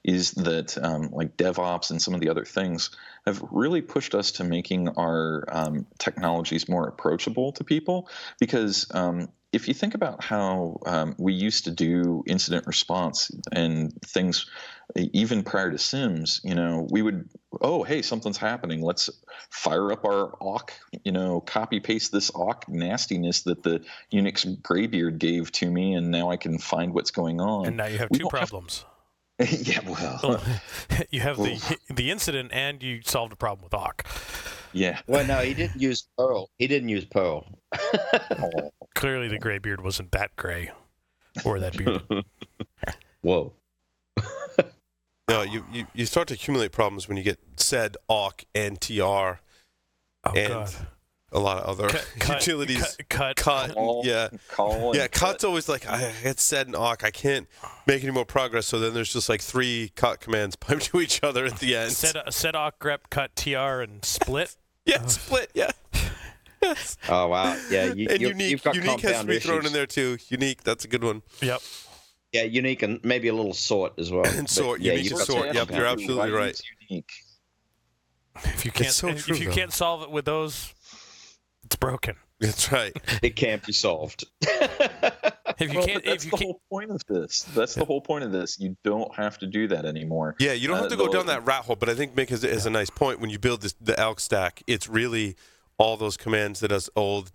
is 0.04 0.32
that 0.32 0.78
um, 0.82 1.10
like 1.12 1.38
DevOps 1.38 1.92
and 1.92 2.02
some 2.02 2.14
of 2.14 2.22
the 2.22 2.30
other 2.30 2.46
things 2.46 2.92
have 3.26 3.44
really 3.52 3.82
pushed 3.82 4.16
us 4.16 4.32
to 4.34 4.44
making 4.44 4.90
our 4.90 5.46
um, 5.52 5.86
technologies 5.98 6.70
more 6.70 6.88
approachable 6.88 7.52
to 7.54 7.64
people 7.64 8.10
because 8.40 8.88
um, 8.94 9.30
if 9.52 9.68
you 9.68 9.74
think 9.74 9.94
about 9.94 10.24
how 10.24 10.80
um, 10.86 11.16
we 11.18 11.34
used 11.34 11.66
to 11.66 11.72
do 11.72 12.24
incident 12.26 12.66
response 12.66 13.30
and 13.52 13.94
things 14.02 14.46
even 14.96 15.44
prior 15.44 15.72
to 15.72 15.78
sims 15.78 16.42
you 16.44 16.56
know 16.56 16.88
we 16.92 17.02
would 17.02 17.30
oh 17.64 17.84
hey 17.84 18.02
something's 18.02 18.38
happening. 18.38 18.82
Let's 18.82 19.10
fire 19.50 19.92
up 19.92 20.06
our 20.06 20.36
awk 20.40 20.74
you 21.04 21.12
know 21.12 21.42
copy 21.42 21.80
paste 21.80 22.12
this 22.12 22.32
awk 22.36 22.68
nastiness 22.68 23.42
that 23.44 23.64
the 23.64 23.82
unix 24.12 24.62
graybeard 24.62 25.20
gave 25.20 25.52
to 25.52 25.70
me 25.70 25.94
and 25.94 26.12
now 26.12 26.30
i 26.30 26.38
can 26.38 26.58
find 26.58 26.94
what's 26.94 27.12
going 27.12 27.40
on. 27.40 27.66
And 27.66 27.78
now 27.78 27.88
you 27.88 27.98
have 27.98 28.10
we 28.12 28.20
two 28.20 28.28
problems 28.28 28.86
have... 29.40 29.52
yeah 29.68 29.80
well. 29.86 30.42
You 31.10 31.22
have 31.22 31.38
the 31.38 31.78
the 31.90 32.12
incident 32.12 32.52
and 32.54 32.82
you 32.84 33.02
solved 33.04 33.34
a 33.34 33.36
problem 33.36 33.64
with 33.64 33.74
awk. 33.74 34.06
Yeah. 34.74 35.00
Well 35.08 35.26
no 35.26 35.40
he 35.40 35.54
didn't 35.54 35.82
use 35.82 36.08
perl. 36.18 36.50
He 36.58 36.68
didn't 36.68 36.90
use 36.90 37.06
perl. 37.06 37.48
Clearly 38.96 39.28
the 39.28 39.40
graybeard 39.40 39.82
wasn't 39.82 40.12
that 40.12 40.36
gray 40.36 40.72
or 41.46 41.60
that 41.60 41.76
beard 41.76 42.04
whoa 43.22 43.54
no, 45.28 45.42
you, 45.42 45.66
you, 45.72 45.88
you 45.94 46.06
start 46.06 46.28
to 46.30 46.34
accumulate 46.34 46.72
problems 46.72 47.08
when 47.08 47.18
you 47.18 47.24
get 47.24 47.40
sed, 47.56 47.96
awk, 48.08 48.44
and 48.54 48.80
tr, 48.82 48.94
oh, 49.02 49.38
and 50.36 50.50
God. 50.50 50.76
a 51.32 51.40
lot 51.40 51.64
of 51.64 51.80
other 51.80 51.90
cut, 52.20 52.46
utilities. 52.46 52.98
Cut, 53.08 53.10
cut, 53.10 53.36
cut 53.38 53.74
call, 53.74 54.02
yeah, 54.06 54.30
call 54.50 54.96
yeah. 54.96 55.08
Cut's 55.08 55.46
always 55.46 55.70
like 55.70 55.88
I 55.88 56.12
get 56.24 56.40
sed 56.40 56.68
and 56.68 56.76
awk. 56.76 57.06
I 57.06 57.12
can't 57.12 57.48
make 57.88 58.04
any 58.04 58.12
more 58.12 58.26
progress. 58.26 58.68
So 58.68 58.80
then 58.80 58.94
there's 58.94 59.14
just 59.14 59.30
like 59.30 59.42
three 59.42 59.92
cut 59.96 60.20
commands 60.20 60.58
piped 60.58 60.84
to 60.92 61.00
each 61.00 61.24
other 61.24 61.46
at 61.46 61.60
the 61.60 61.76
end. 61.76 61.94
Sed, 61.94 62.18
uh, 62.18 62.30
sed 62.30 62.56
awk, 62.56 62.80
grep, 62.80 63.10
cut, 63.10 63.36
tr, 63.36 63.82
and 63.82 64.04
split. 64.04 64.58
yeah, 64.86 65.02
oh. 65.04 65.08
split. 65.08 65.52
Yeah. 65.54 65.72
Yes. 66.62 66.96
Oh 67.10 67.28
wow! 67.28 67.60
Yeah, 67.70 67.94
you, 67.94 68.08
and 68.10 68.22
unique. 68.22 68.64
unique 68.64 69.02
has 69.02 69.20
to 69.20 69.26
be 69.26 69.36
issues. 69.36 69.44
thrown 69.44 69.66
in 69.66 69.74
there 69.74 69.86
too. 69.86 70.18
Unique, 70.30 70.64
that's 70.64 70.86
a 70.86 70.88
good 70.88 71.04
one. 71.04 71.22
Yep. 71.42 71.62
Yeah, 72.34 72.44
unique 72.44 72.82
and 72.82 73.00
maybe 73.04 73.28
a 73.28 73.34
little 73.34 73.54
sort 73.54 73.94
as 74.00 74.12
well. 74.12 74.26
and 74.38 74.50
sort, 74.50 74.82
yeah, 74.82 74.94
unique 74.94 75.18
sort. 75.20 75.54
Yep, 75.54 75.72
you're 75.72 75.86
absolutely 75.86 76.32
right. 76.32 76.60
Unique. 76.90 77.12
If 78.44 78.66
you 78.66 78.72
can't, 78.72 78.90
so 78.90 79.10
if, 79.10 79.26
true, 79.26 79.36
if 79.36 79.42
you 79.42 79.50
though. 79.50 79.56
can't 79.56 79.72
solve 79.72 80.02
it 80.02 80.10
with 80.10 80.26
those, 80.26 80.74
it's 81.64 81.76
broken. 81.76 82.16
That's 82.40 82.72
right. 82.72 82.92
It 83.22 83.36
can't 83.36 83.64
be 83.64 83.72
solved. 83.72 84.26
if 84.42 85.72
you 85.72 85.78
well, 85.78 85.88
can't, 85.88 86.04
that's 86.04 86.26
the 86.26 86.32
can't... 86.32 86.44
whole 86.44 86.62
point 86.70 86.92
of 86.92 87.02
this. 87.08 87.44
That's 87.56 87.78
yeah. 87.78 87.82
the 87.82 87.86
whole 87.86 88.02
point 88.02 88.24
of 88.24 88.32
this. 88.32 88.60
You 88.60 88.76
don't 88.84 89.14
have 89.16 89.38
to 89.38 89.48
do 89.48 89.68
that 89.68 89.86
anymore. 89.86 90.36
Yeah, 90.40 90.54
you 90.54 90.68
don't 90.68 90.78
have 90.78 90.88
uh, 90.88 90.90
to 90.90 90.98
go 90.98 91.08
down 91.08 91.28
that 91.28 91.46
rat 91.46 91.66
hole. 91.66 91.76
But 91.76 91.90
I 91.90 91.94
think 91.96 92.16
Mick 92.16 92.30
has, 92.30 92.42
has 92.42 92.66
a 92.66 92.70
nice 92.70 92.90
point. 92.90 93.22
When 93.22 93.30
you 93.30 93.40
build 93.40 93.62
this, 93.62 93.76
the 93.80 93.98
Elk 93.98 94.20
stack, 94.20 94.62
it's 94.68 94.90
really 94.90 95.36
all 95.78 95.96
those 95.96 96.18
commands 96.18 96.60
that 96.62 96.72
us 96.72 96.90
old, 96.96 97.32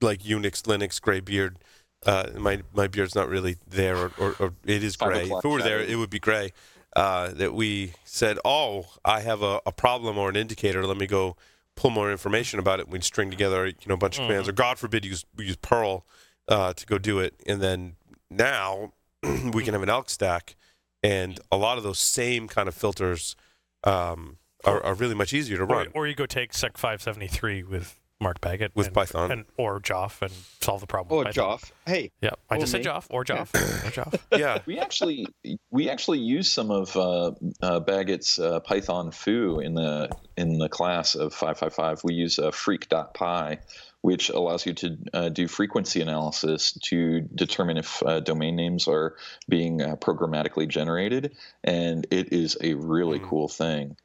like 0.00 0.22
Unix, 0.22 0.62
Linux, 0.62 1.00
Graybeard 1.00 1.58
uh, 2.06 2.30
my 2.36 2.62
my 2.72 2.86
beard's 2.86 3.14
not 3.14 3.28
really 3.28 3.56
there, 3.68 3.96
or, 3.96 4.12
or, 4.18 4.36
or 4.38 4.52
it 4.64 4.82
is 4.82 4.96
gray. 4.96 5.24
If 5.24 5.44
it 5.44 5.48
were 5.48 5.60
there, 5.62 5.80
it 5.80 5.96
would 5.96 6.10
be 6.10 6.20
gray. 6.20 6.52
Uh, 6.94 7.28
that 7.32 7.52
we 7.52 7.92
said, 8.04 8.38
oh, 8.42 8.86
I 9.04 9.20
have 9.20 9.42
a, 9.42 9.60
a, 9.66 9.72
problem 9.72 10.16
or 10.16 10.30
an 10.30 10.36
indicator. 10.36 10.86
Let 10.86 10.96
me 10.96 11.06
go 11.06 11.36
pull 11.74 11.90
more 11.90 12.10
information 12.10 12.58
about 12.58 12.80
it. 12.80 12.88
We'd 12.88 13.04
string 13.04 13.28
together, 13.28 13.66
you 13.66 13.74
know, 13.86 13.96
a 13.96 13.98
bunch 13.98 14.16
of 14.16 14.22
mm-hmm. 14.22 14.28
commands, 14.28 14.48
or 14.48 14.52
God 14.52 14.78
forbid, 14.78 15.04
use 15.04 15.26
we 15.36 15.44
use 15.44 15.56
Perl 15.56 16.06
uh, 16.48 16.72
to 16.72 16.86
go 16.86 16.96
do 16.96 17.18
it. 17.18 17.34
And 17.46 17.60
then 17.60 17.96
now 18.30 18.92
we 19.22 19.62
can 19.62 19.74
have 19.74 19.82
an 19.82 19.90
elk 19.90 20.08
stack, 20.08 20.56
and 21.02 21.38
a 21.52 21.58
lot 21.58 21.76
of 21.76 21.84
those 21.84 21.98
same 21.98 22.48
kind 22.48 22.66
of 22.66 22.74
filters 22.74 23.36
um, 23.84 24.38
are, 24.64 24.82
are, 24.82 24.94
really 24.94 25.14
much 25.14 25.34
easier 25.34 25.58
to 25.58 25.64
run. 25.66 25.88
Or, 25.88 26.02
or 26.02 26.06
you 26.06 26.14
go 26.14 26.24
take 26.24 26.54
Sec 26.54 26.78
573 26.78 27.62
with 27.64 28.00
Mark 28.20 28.40
Baggett 28.40 28.72
with 28.74 28.86
and, 28.86 28.94
Python 28.94 29.30
and 29.30 29.44
or 29.56 29.80
Joff 29.80 30.22
and 30.22 30.32
solve 30.60 30.80
the 30.80 30.86
problem. 30.86 31.26
Or 31.26 31.30
Joff. 31.30 31.70
Hey. 31.84 32.12
Yeah, 32.20 32.30
I 32.48 32.58
just 32.58 32.72
me. 32.72 32.82
said 32.82 32.90
Joff 32.90 33.06
or 33.10 33.24
Joff 33.24 33.54
or 33.54 33.90
Joff. 33.90 34.18
Yeah. 34.38 34.60
We 34.66 34.78
actually 34.78 35.26
we 35.70 35.90
actually 35.90 36.20
use 36.20 36.50
some 36.50 36.70
of 36.70 36.96
uh, 36.96 37.32
uh, 37.62 37.80
Baggett's 37.80 38.38
uh, 38.38 38.60
Python 38.60 39.10
foo 39.10 39.60
in 39.60 39.74
the 39.74 40.10
in 40.36 40.58
the 40.58 40.68
class 40.68 41.14
of 41.14 41.32
555. 41.32 42.04
We 42.04 42.14
use 42.14 42.38
a 42.38 42.48
uh, 42.48 42.50
freq.py 42.50 43.58
which 44.06 44.28
allows 44.30 44.64
you 44.64 44.72
to 44.72 44.96
uh, 45.14 45.28
do 45.30 45.48
frequency 45.48 46.00
analysis 46.00 46.78
to 46.80 47.22
determine 47.34 47.76
if 47.76 48.00
uh, 48.04 48.20
domain 48.20 48.54
names 48.54 48.86
are 48.86 49.16
being 49.48 49.82
uh, 49.82 49.96
programmatically 49.96 50.68
generated, 50.68 51.36
and 51.64 52.06
it 52.12 52.32
is 52.32 52.56
a 52.62 52.74
really 52.74 53.18
mm. 53.18 53.28
cool 53.28 53.48
thing. 53.48 53.96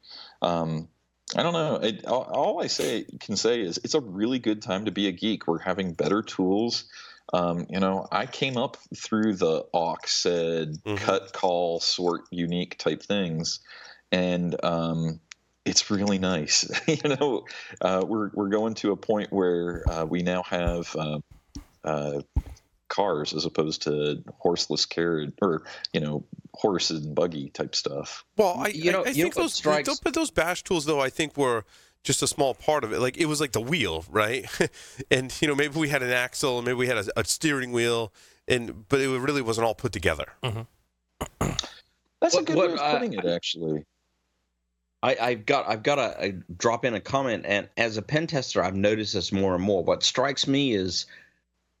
Um, 0.42 0.88
I 1.36 1.42
don't 1.42 1.52
know. 1.52 1.76
It, 1.76 2.06
all, 2.06 2.22
all 2.22 2.62
I 2.62 2.66
say 2.66 3.06
can 3.20 3.36
say 3.36 3.60
is 3.60 3.78
it's 3.84 3.94
a 3.94 4.00
really 4.00 4.38
good 4.38 4.62
time 4.62 4.84
to 4.84 4.90
be 4.90 5.08
a 5.08 5.12
geek. 5.12 5.46
We're 5.46 5.58
having 5.58 5.94
better 5.94 6.22
tools. 6.22 6.84
Um, 7.32 7.66
you 7.70 7.80
know, 7.80 8.06
I 8.10 8.26
came 8.26 8.56
up 8.56 8.76
through 8.94 9.34
the 9.36 9.64
awk 9.72 10.06
sed 10.06 10.76
Mhm. 10.84 10.96
cut, 10.98 11.32
call, 11.32 11.80
sort, 11.80 12.22
unique 12.30 12.76
type 12.78 13.02
things, 13.02 13.60
and 14.10 14.54
um, 14.64 15.20
it's 15.64 15.90
really 15.90 16.18
nice. 16.18 16.68
you 16.88 17.16
know, 17.16 17.46
uh, 17.80 18.04
we're 18.06 18.30
we're 18.34 18.48
going 18.50 18.74
to 18.74 18.92
a 18.92 18.96
point 18.96 19.32
where 19.32 19.84
uh, 19.88 20.04
we 20.04 20.22
now 20.22 20.42
have 20.42 20.94
uh, 20.96 21.18
uh, 21.84 22.20
cars 22.92 23.32
as 23.32 23.44
opposed 23.46 23.82
to 23.82 24.22
horseless 24.38 24.86
carriage 24.86 25.32
or 25.40 25.62
you 25.92 26.00
know 26.00 26.24
horse 26.54 26.90
and 26.90 27.14
buggy 27.14 27.48
type 27.48 27.74
stuff. 27.74 28.24
Well, 28.36 28.54
I, 28.58 28.68
You 28.68 28.92
know- 28.92 29.04
I, 29.04 29.06
I 29.06 29.08
you 29.08 29.24
think 29.24 29.36
what 29.36 29.42
those, 29.42 29.54
strikes- 29.54 29.88
those, 29.88 30.00
but 30.00 30.14
those 30.14 30.30
bash 30.30 30.62
tools, 30.62 30.84
though, 30.84 31.00
I 31.00 31.08
think 31.08 31.36
were 31.36 31.64
just 32.04 32.22
a 32.22 32.26
small 32.26 32.52
part 32.54 32.84
of 32.84 32.92
it. 32.92 33.00
Like 33.00 33.16
it 33.16 33.26
was 33.26 33.40
like 33.40 33.52
the 33.52 33.60
wheel, 33.60 34.04
right? 34.10 34.46
and 35.10 35.34
you 35.40 35.48
know, 35.48 35.54
maybe 35.54 35.78
we 35.78 35.88
had 35.88 36.02
an 36.02 36.10
axle, 36.10 36.60
maybe 36.62 36.74
we 36.74 36.86
had 36.86 36.98
a, 36.98 37.20
a 37.20 37.24
steering 37.24 37.72
wheel, 37.72 38.12
and 38.46 38.86
but 38.88 39.00
it 39.00 39.08
really 39.08 39.42
wasn't 39.42 39.66
all 39.66 39.74
put 39.74 39.92
together. 39.92 40.26
That's 41.40 42.36
a 42.36 42.42
good 42.42 42.56
what, 42.56 42.68
way 42.68 42.74
of 42.74 42.80
uh, 42.80 42.92
putting 42.92 43.14
it, 43.14 43.24
actually. 43.24 43.84
I, 45.02 45.16
I've 45.20 45.46
got 45.46 45.68
I've 45.68 45.82
got 45.82 45.96
to 45.96 46.28
uh 46.28 46.32
drop 46.56 46.84
in 46.84 46.94
a 46.94 47.00
comment, 47.00 47.44
and 47.46 47.68
as 47.76 47.96
a 47.96 48.02
pen 48.02 48.26
tester, 48.26 48.62
I've 48.62 48.76
noticed 48.76 49.14
this 49.14 49.32
more 49.32 49.54
and 49.54 49.64
more. 49.64 49.82
What 49.82 50.02
strikes 50.04 50.46
me 50.46 50.74
is 50.74 51.06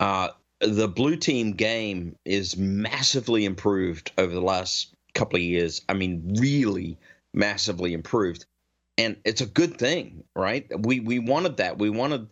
uh, 0.00 0.28
the 0.62 0.88
blue 0.88 1.16
team 1.16 1.52
game 1.52 2.16
is 2.24 2.56
massively 2.56 3.44
improved 3.44 4.12
over 4.18 4.32
the 4.32 4.40
last 4.40 4.94
couple 5.14 5.36
of 5.36 5.42
years. 5.42 5.82
I 5.88 5.94
mean, 5.94 6.36
really 6.38 6.98
massively 7.34 7.92
improved, 7.92 8.46
and 8.96 9.16
it's 9.24 9.40
a 9.40 9.46
good 9.46 9.78
thing, 9.78 10.24
right? 10.34 10.66
We 10.78 11.00
we 11.00 11.18
wanted 11.18 11.58
that. 11.58 11.78
We 11.78 11.90
wanted. 11.90 12.28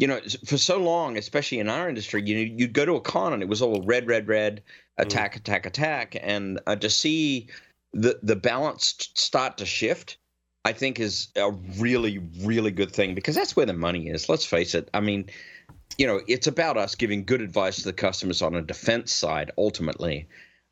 You 0.00 0.06
know, 0.06 0.20
for 0.46 0.58
so 0.58 0.78
long, 0.78 1.18
especially 1.18 1.58
in 1.58 1.68
our 1.68 1.88
industry, 1.88 2.22
you 2.24 2.36
you'd 2.36 2.72
go 2.72 2.84
to 2.84 2.94
a 2.94 3.00
con 3.00 3.32
and 3.32 3.42
it 3.42 3.48
was 3.48 3.60
all 3.60 3.82
red, 3.82 4.06
red, 4.06 4.28
red, 4.28 4.62
attack, 4.96 5.34
attack, 5.34 5.66
attack, 5.66 6.16
and 6.22 6.60
uh, 6.68 6.76
to 6.76 6.88
see 6.88 7.48
the 7.92 8.16
the 8.22 8.36
balance 8.36 9.10
start 9.14 9.58
to 9.58 9.66
shift 9.66 10.16
I 10.68 10.72
think 10.72 11.00
is 11.00 11.28
a 11.34 11.50
really, 11.78 12.18
really 12.40 12.70
good 12.70 12.92
thing 12.92 13.14
because 13.14 13.34
that's 13.34 13.56
where 13.56 13.64
the 13.64 13.72
money 13.72 14.08
is. 14.08 14.28
Let's 14.28 14.44
face 14.44 14.74
it. 14.74 14.90
I 14.92 15.00
mean, 15.00 15.30
you 15.98 16.06
know, 16.06 16.20
it's 16.28 16.46
about 16.46 16.76
us 16.76 16.94
giving 16.94 17.24
good 17.24 17.42
advice 17.42 17.78
to 17.78 17.84
the 17.84 17.92
customers 17.92 18.40
on 18.40 18.54
a 18.54 18.62
defense 18.62 19.12
side, 19.12 19.50
ultimately, 19.58 20.28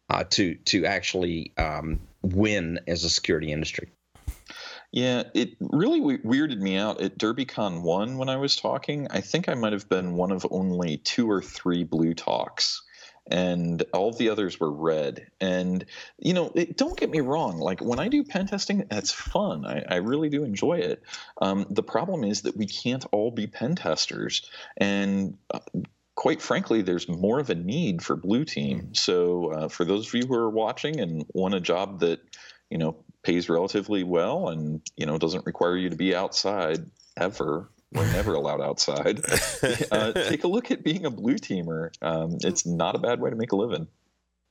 uh, 0.08 0.24
to 0.30 0.54
to 0.54 0.86
actually 0.86 1.52
um, 1.58 2.00
win 2.22 2.80
as 2.86 3.04
a 3.04 3.10
security 3.10 3.52
industry. 3.52 3.90
Yeah, 4.92 5.24
it 5.34 5.56
really 5.60 6.00
weirded 6.00 6.60
me 6.60 6.76
out 6.76 7.00
at 7.02 7.18
DerbyCon 7.18 7.82
1 7.82 8.16
when 8.16 8.28
I 8.28 8.36
was 8.36 8.56
talking. 8.56 9.08
I 9.10 9.20
think 9.20 9.48
I 9.48 9.54
might 9.54 9.72
have 9.72 9.88
been 9.88 10.14
one 10.14 10.30
of 10.30 10.46
only 10.50 10.98
two 10.98 11.30
or 11.30 11.42
three 11.42 11.82
blue 11.82 12.14
talks, 12.14 12.82
and 13.30 13.82
all 13.92 14.12
the 14.12 14.30
others 14.30 14.58
were 14.60 14.70
red. 14.70 15.26
And, 15.40 15.84
you 16.18 16.34
know, 16.34 16.52
it, 16.54 16.76
don't 16.76 16.98
get 16.98 17.10
me 17.10 17.20
wrong. 17.20 17.58
Like, 17.58 17.80
when 17.80 17.98
I 17.98 18.08
do 18.08 18.24
pen 18.24 18.46
testing, 18.46 18.86
that's 18.88 19.12
fun. 19.12 19.66
I, 19.66 19.84
I 19.88 19.96
really 19.96 20.28
do 20.28 20.44
enjoy 20.44 20.78
it. 20.78 21.02
Um, 21.40 21.66
the 21.70 21.82
problem 21.82 22.24
is 22.24 22.42
that 22.42 22.56
we 22.56 22.66
can't 22.66 23.04
all 23.12 23.30
be 23.30 23.46
pen 23.46 23.74
testers. 23.76 24.48
And, 24.76 25.36
uh, 25.52 25.60
quite 26.14 26.40
frankly, 26.40 26.82
there's 26.82 27.08
more 27.08 27.40
of 27.40 27.50
a 27.50 27.54
need 27.54 28.02
for 28.02 28.16
blue 28.16 28.44
team. 28.44 28.94
So, 28.94 29.52
uh, 29.52 29.68
for 29.68 29.84
those 29.84 30.08
of 30.08 30.14
you 30.14 30.26
who 30.26 30.34
are 30.34 30.50
watching 30.50 31.00
and 31.00 31.26
want 31.34 31.54
a 31.54 31.60
job 31.60 32.00
that, 32.00 32.20
you 32.70 32.78
know, 32.78 32.96
pays 33.26 33.48
relatively 33.48 34.04
well 34.04 34.50
and 34.50 34.80
you 34.96 35.04
know 35.04 35.18
doesn't 35.18 35.44
require 35.46 35.76
you 35.76 35.90
to 35.90 35.96
be 35.96 36.14
outside 36.14 36.78
ever 37.16 37.68
we're 37.92 38.10
never 38.12 38.34
allowed 38.34 38.60
outside. 38.60 39.20
Uh, 39.90 40.12
take 40.12 40.44
a 40.44 40.48
look 40.48 40.70
at 40.70 40.82
being 40.82 41.06
a 41.06 41.10
blue 41.10 41.36
teamer. 41.36 41.90
Um, 42.02 42.38
it's 42.42 42.66
not 42.66 42.94
a 42.94 42.98
bad 42.98 43.20
way 43.20 43.30
to 43.30 43.36
make 43.36 43.52
a 43.52 43.56
living. 43.56 43.86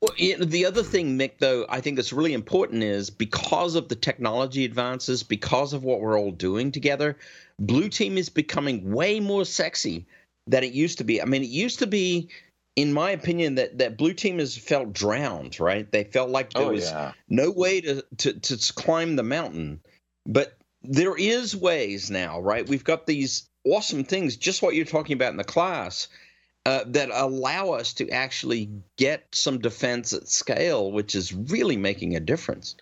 Well, 0.01 0.11
the 0.39 0.65
other 0.65 0.83
thing, 0.83 1.17
Mick, 1.17 1.39
though, 1.39 1.65
I 1.69 1.81
think 1.81 1.95
that's 1.95 2.13
really 2.13 2.33
important 2.33 2.83
is 2.83 3.09
because 3.09 3.75
of 3.75 3.87
the 3.87 3.95
technology 3.95 4.65
advances, 4.65 5.23
because 5.23 5.73
of 5.73 5.83
what 5.83 6.01
we're 6.01 6.19
all 6.19 6.31
doing 6.31 6.71
together, 6.71 7.17
Blue 7.59 7.89
Team 7.89 8.17
is 8.17 8.29
becoming 8.29 8.91
way 8.91 9.19
more 9.19 9.45
sexy 9.45 10.05
than 10.47 10.63
it 10.63 10.73
used 10.73 10.97
to 10.99 11.03
be. 11.03 11.21
I 11.21 11.25
mean, 11.25 11.43
it 11.43 11.49
used 11.49 11.79
to 11.79 11.87
be, 11.87 12.29
in 12.75 12.93
my 12.93 13.11
opinion, 13.11 13.55
that, 13.55 13.77
that 13.77 13.97
Blue 13.97 14.13
Team 14.13 14.39
has 14.39 14.57
felt 14.57 14.93
drowned, 14.93 15.59
right? 15.59 15.89
They 15.91 16.03
felt 16.03 16.29
like 16.29 16.53
there 16.53 16.63
oh 16.63 16.71
was 16.71 16.89
yeah. 16.89 17.13
no 17.29 17.51
way 17.51 17.81
to, 17.81 18.03
to 18.17 18.33
to 18.33 18.73
climb 18.73 19.15
the 19.15 19.23
mountain. 19.23 19.81
But 20.25 20.57
there 20.89 21.15
is 21.15 21.55
ways 21.55 22.09
now 22.11 22.39
right? 22.39 22.67
We've 22.67 22.83
got 22.83 23.05
these 23.05 23.49
awesome 23.65 24.03
things 24.03 24.37
just 24.37 24.61
what 24.61 24.75
you're 24.75 24.85
talking 24.85 25.13
about 25.13 25.31
in 25.31 25.37
the 25.37 25.43
class 25.43 26.07
uh, 26.65 26.83
that 26.87 27.09
allow 27.11 27.71
us 27.71 27.93
to 27.93 28.09
actually 28.09 28.69
get 28.97 29.23
some 29.31 29.59
defense 29.59 30.13
at 30.13 30.27
scale 30.27 30.91
which 30.91 31.15
is 31.15 31.33
really 31.33 31.77
making 31.77 32.15
a 32.15 32.19
difference 32.19 32.75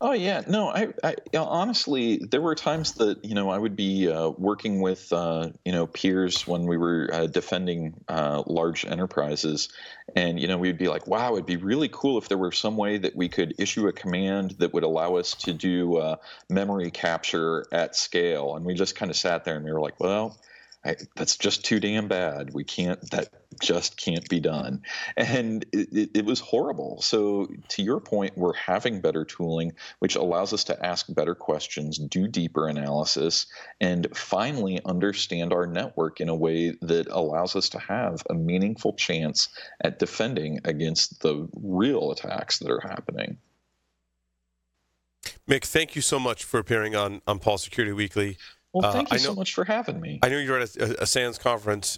Oh 0.00 0.12
yeah, 0.12 0.42
no, 0.48 0.68
I, 0.68 0.88
I 1.02 1.14
honestly, 1.34 2.18
there 2.30 2.42
were 2.42 2.54
times 2.56 2.94
that 2.94 3.24
you 3.24 3.34
know 3.34 3.48
I 3.48 3.56
would 3.58 3.76
be 3.76 4.08
uh, 4.10 4.30
working 4.30 4.80
with 4.82 5.10
uh, 5.12 5.50
you 5.64 5.72
know 5.72 5.86
peers 5.86 6.46
when 6.46 6.66
we 6.66 6.76
were 6.76 7.08
uh, 7.12 7.26
defending 7.26 7.94
uh, 8.08 8.42
large 8.46 8.84
enterprises, 8.84 9.68
and 10.14 10.38
you 10.38 10.48
know 10.48 10.58
we'd 10.58 10.78
be 10.78 10.88
like, 10.88 11.06
wow, 11.06 11.34
it'd 11.34 11.46
be 11.46 11.56
really 11.56 11.88
cool 11.90 12.18
if 12.18 12.28
there 12.28 12.36
were 12.36 12.52
some 12.52 12.76
way 12.76 12.98
that 12.98 13.16
we 13.16 13.28
could 13.28 13.54
issue 13.58 13.86
a 13.86 13.92
command 13.92 14.56
that 14.58 14.74
would 14.74 14.82
allow 14.82 15.14
us 15.14 15.34
to 15.36 15.54
do 15.54 15.96
uh, 15.96 16.16
memory 16.50 16.90
capture 16.90 17.64
at 17.72 17.94
scale, 17.96 18.56
and 18.56 18.66
we 18.66 18.74
just 18.74 18.96
kind 18.96 19.10
of 19.10 19.16
sat 19.16 19.44
there 19.44 19.56
and 19.56 19.64
we 19.64 19.72
were 19.72 19.80
like, 19.80 20.00
well. 20.00 20.38
I, 20.84 20.96
that's 21.16 21.36
just 21.36 21.64
too 21.64 21.80
damn 21.80 22.08
bad. 22.08 22.52
We 22.52 22.64
can't. 22.64 23.00
That 23.10 23.28
just 23.62 23.96
can't 23.96 24.28
be 24.28 24.40
done, 24.40 24.82
and 25.16 25.64
it, 25.72 25.88
it, 25.92 26.10
it 26.14 26.24
was 26.24 26.40
horrible. 26.40 27.00
So, 27.00 27.48
to 27.68 27.82
your 27.82 28.00
point, 28.00 28.36
we're 28.36 28.54
having 28.54 29.00
better 29.00 29.24
tooling, 29.24 29.72
which 30.00 30.14
allows 30.14 30.52
us 30.52 30.64
to 30.64 30.86
ask 30.86 31.06
better 31.08 31.34
questions, 31.34 31.98
do 31.98 32.28
deeper 32.28 32.68
analysis, 32.68 33.46
and 33.80 34.08
finally 34.14 34.80
understand 34.84 35.52
our 35.52 35.66
network 35.66 36.20
in 36.20 36.28
a 36.28 36.34
way 36.34 36.76
that 36.82 37.08
allows 37.08 37.56
us 37.56 37.70
to 37.70 37.78
have 37.78 38.22
a 38.28 38.34
meaningful 38.34 38.92
chance 38.92 39.48
at 39.82 39.98
defending 39.98 40.60
against 40.64 41.20
the 41.20 41.48
real 41.54 42.12
attacks 42.12 42.58
that 42.58 42.70
are 42.70 42.80
happening. 42.80 43.38
Mick, 45.48 45.64
thank 45.64 45.96
you 45.96 46.02
so 46.02 46.18
much 46.18 46.44
for 46.44 46.58
appearing 46.58 46.94
on 46.94 47.22
on 47.26 47.38
Paul 47.38 47.56
Security 47.56 47.92
Weekly. 47.92 48.36
Well, 48.74 48.84
Uh, 48.86 48.92
thank 48.92 49.10
you 49.10 49.14
I 49.14 49.18
so 49.18 49.34
much 49.34 49.54
for 49.54 49.64
having 49.64 50.00
me. 50.00 50.18
I 50.22 50.28
know 50.28 50.38
you're 50.38 50.58
at 50.60 50.76
a, 50.76 51.02
a 51.02 51.06
SANS 51.06 51.38
conference. 51.38 51.96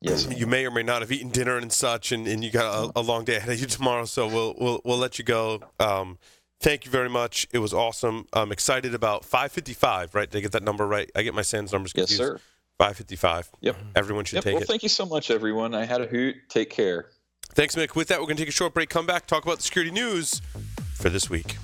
yes, 0.00 0.26
You 0.30 0.46
may 0.46 0.66
or 0.66 0.70
may 0.70 0.82
not 0.82 1.00
have 1.00 1.12
eaten 1.12 1.30
dinner 1.30 1.56
and 1.56 1.72
such, 1.72 2.12
and, 2.12 2.26
and 2.26 2.42
you 2.44 2.50
got 2.50 2.90
a, 2.96 2.98
a 2.98 3.02
long 3.02 3.24
day 3.24 3.36
ahead 3.36 3.48
of 3.50 3.58
you 3.60 3.66
tomorrow. 3.66 4.04
So 4.04 4.26
we'll 4.26 4.54
we'll 4.58 4.80
we'll 4.84 4.98
let 4.98 5.18
you 5.18 5.24
go. 5.24 5.60
Um, 5.78 6.18
thank 6.60 6.84
you 6.84 6.90
very 6.90 7.08
much. 7.08 7.46
It 7.52 7.58
was 7.60 7.72
awesome. 7.72 8.26
I'm 8.32 8.50
excited 8.52 8.94
about 8.94 9.24
555. 9.24 10.14
Right? 10.14 10.28
Did 10.28 10.38
I 10.38 10.40
get 10.42 10.52
that 10.52 10.64
number 10.64 10.86
right? 10.86 11.10
I 11.14 11.22
get 11.22 11.34
my 11.34 11.42
SANS 11.42 11.72
numbers 11.72 11.92
confused. 11.92 12.18
yes, 12.20 12.28
sir. 12.28 12.40
555. 12.78 13.50
Yep. 13.60 13.76
Everyone 13.96 14.24
should 14.24 14.36
Yep. 14.36 14.44
take 14.44 14.52
Well, 14.54 14.62
it. 14.62 14.68
Well, 14.68 14.72
thank 14.72 14.82
you 14.84 14.88
so 14.88 15.04
much, 15.06 15.30
everyone. 15.30 15.74
I 15.74 15.84
had 15.84 16.00
a 16.00 16.06
hoot. 16.06 16.36
Take 16.48 16.70
care. 16.70 17.06
Thanks, 17.54 17.74
Mick. 17.74 17.96
With 17.96 18.06
that, 18.08 18.20
we're 18.20 18.26
going 18.26 18.36
to 18.36 18.42
take 18.42 18.48
a 18.48 18.52
short 18.52 18.72
break. 18.74 18.88
Come 18.88 19.06
back, 19.06 19.26
talk 19.26 19.42
about 19.44 19.56
the 19.58 19.62
security 19.64 19.90
news 19.90 20.40
for 20.94 21.08
this 21.10 21.28
week. 21.30 21.56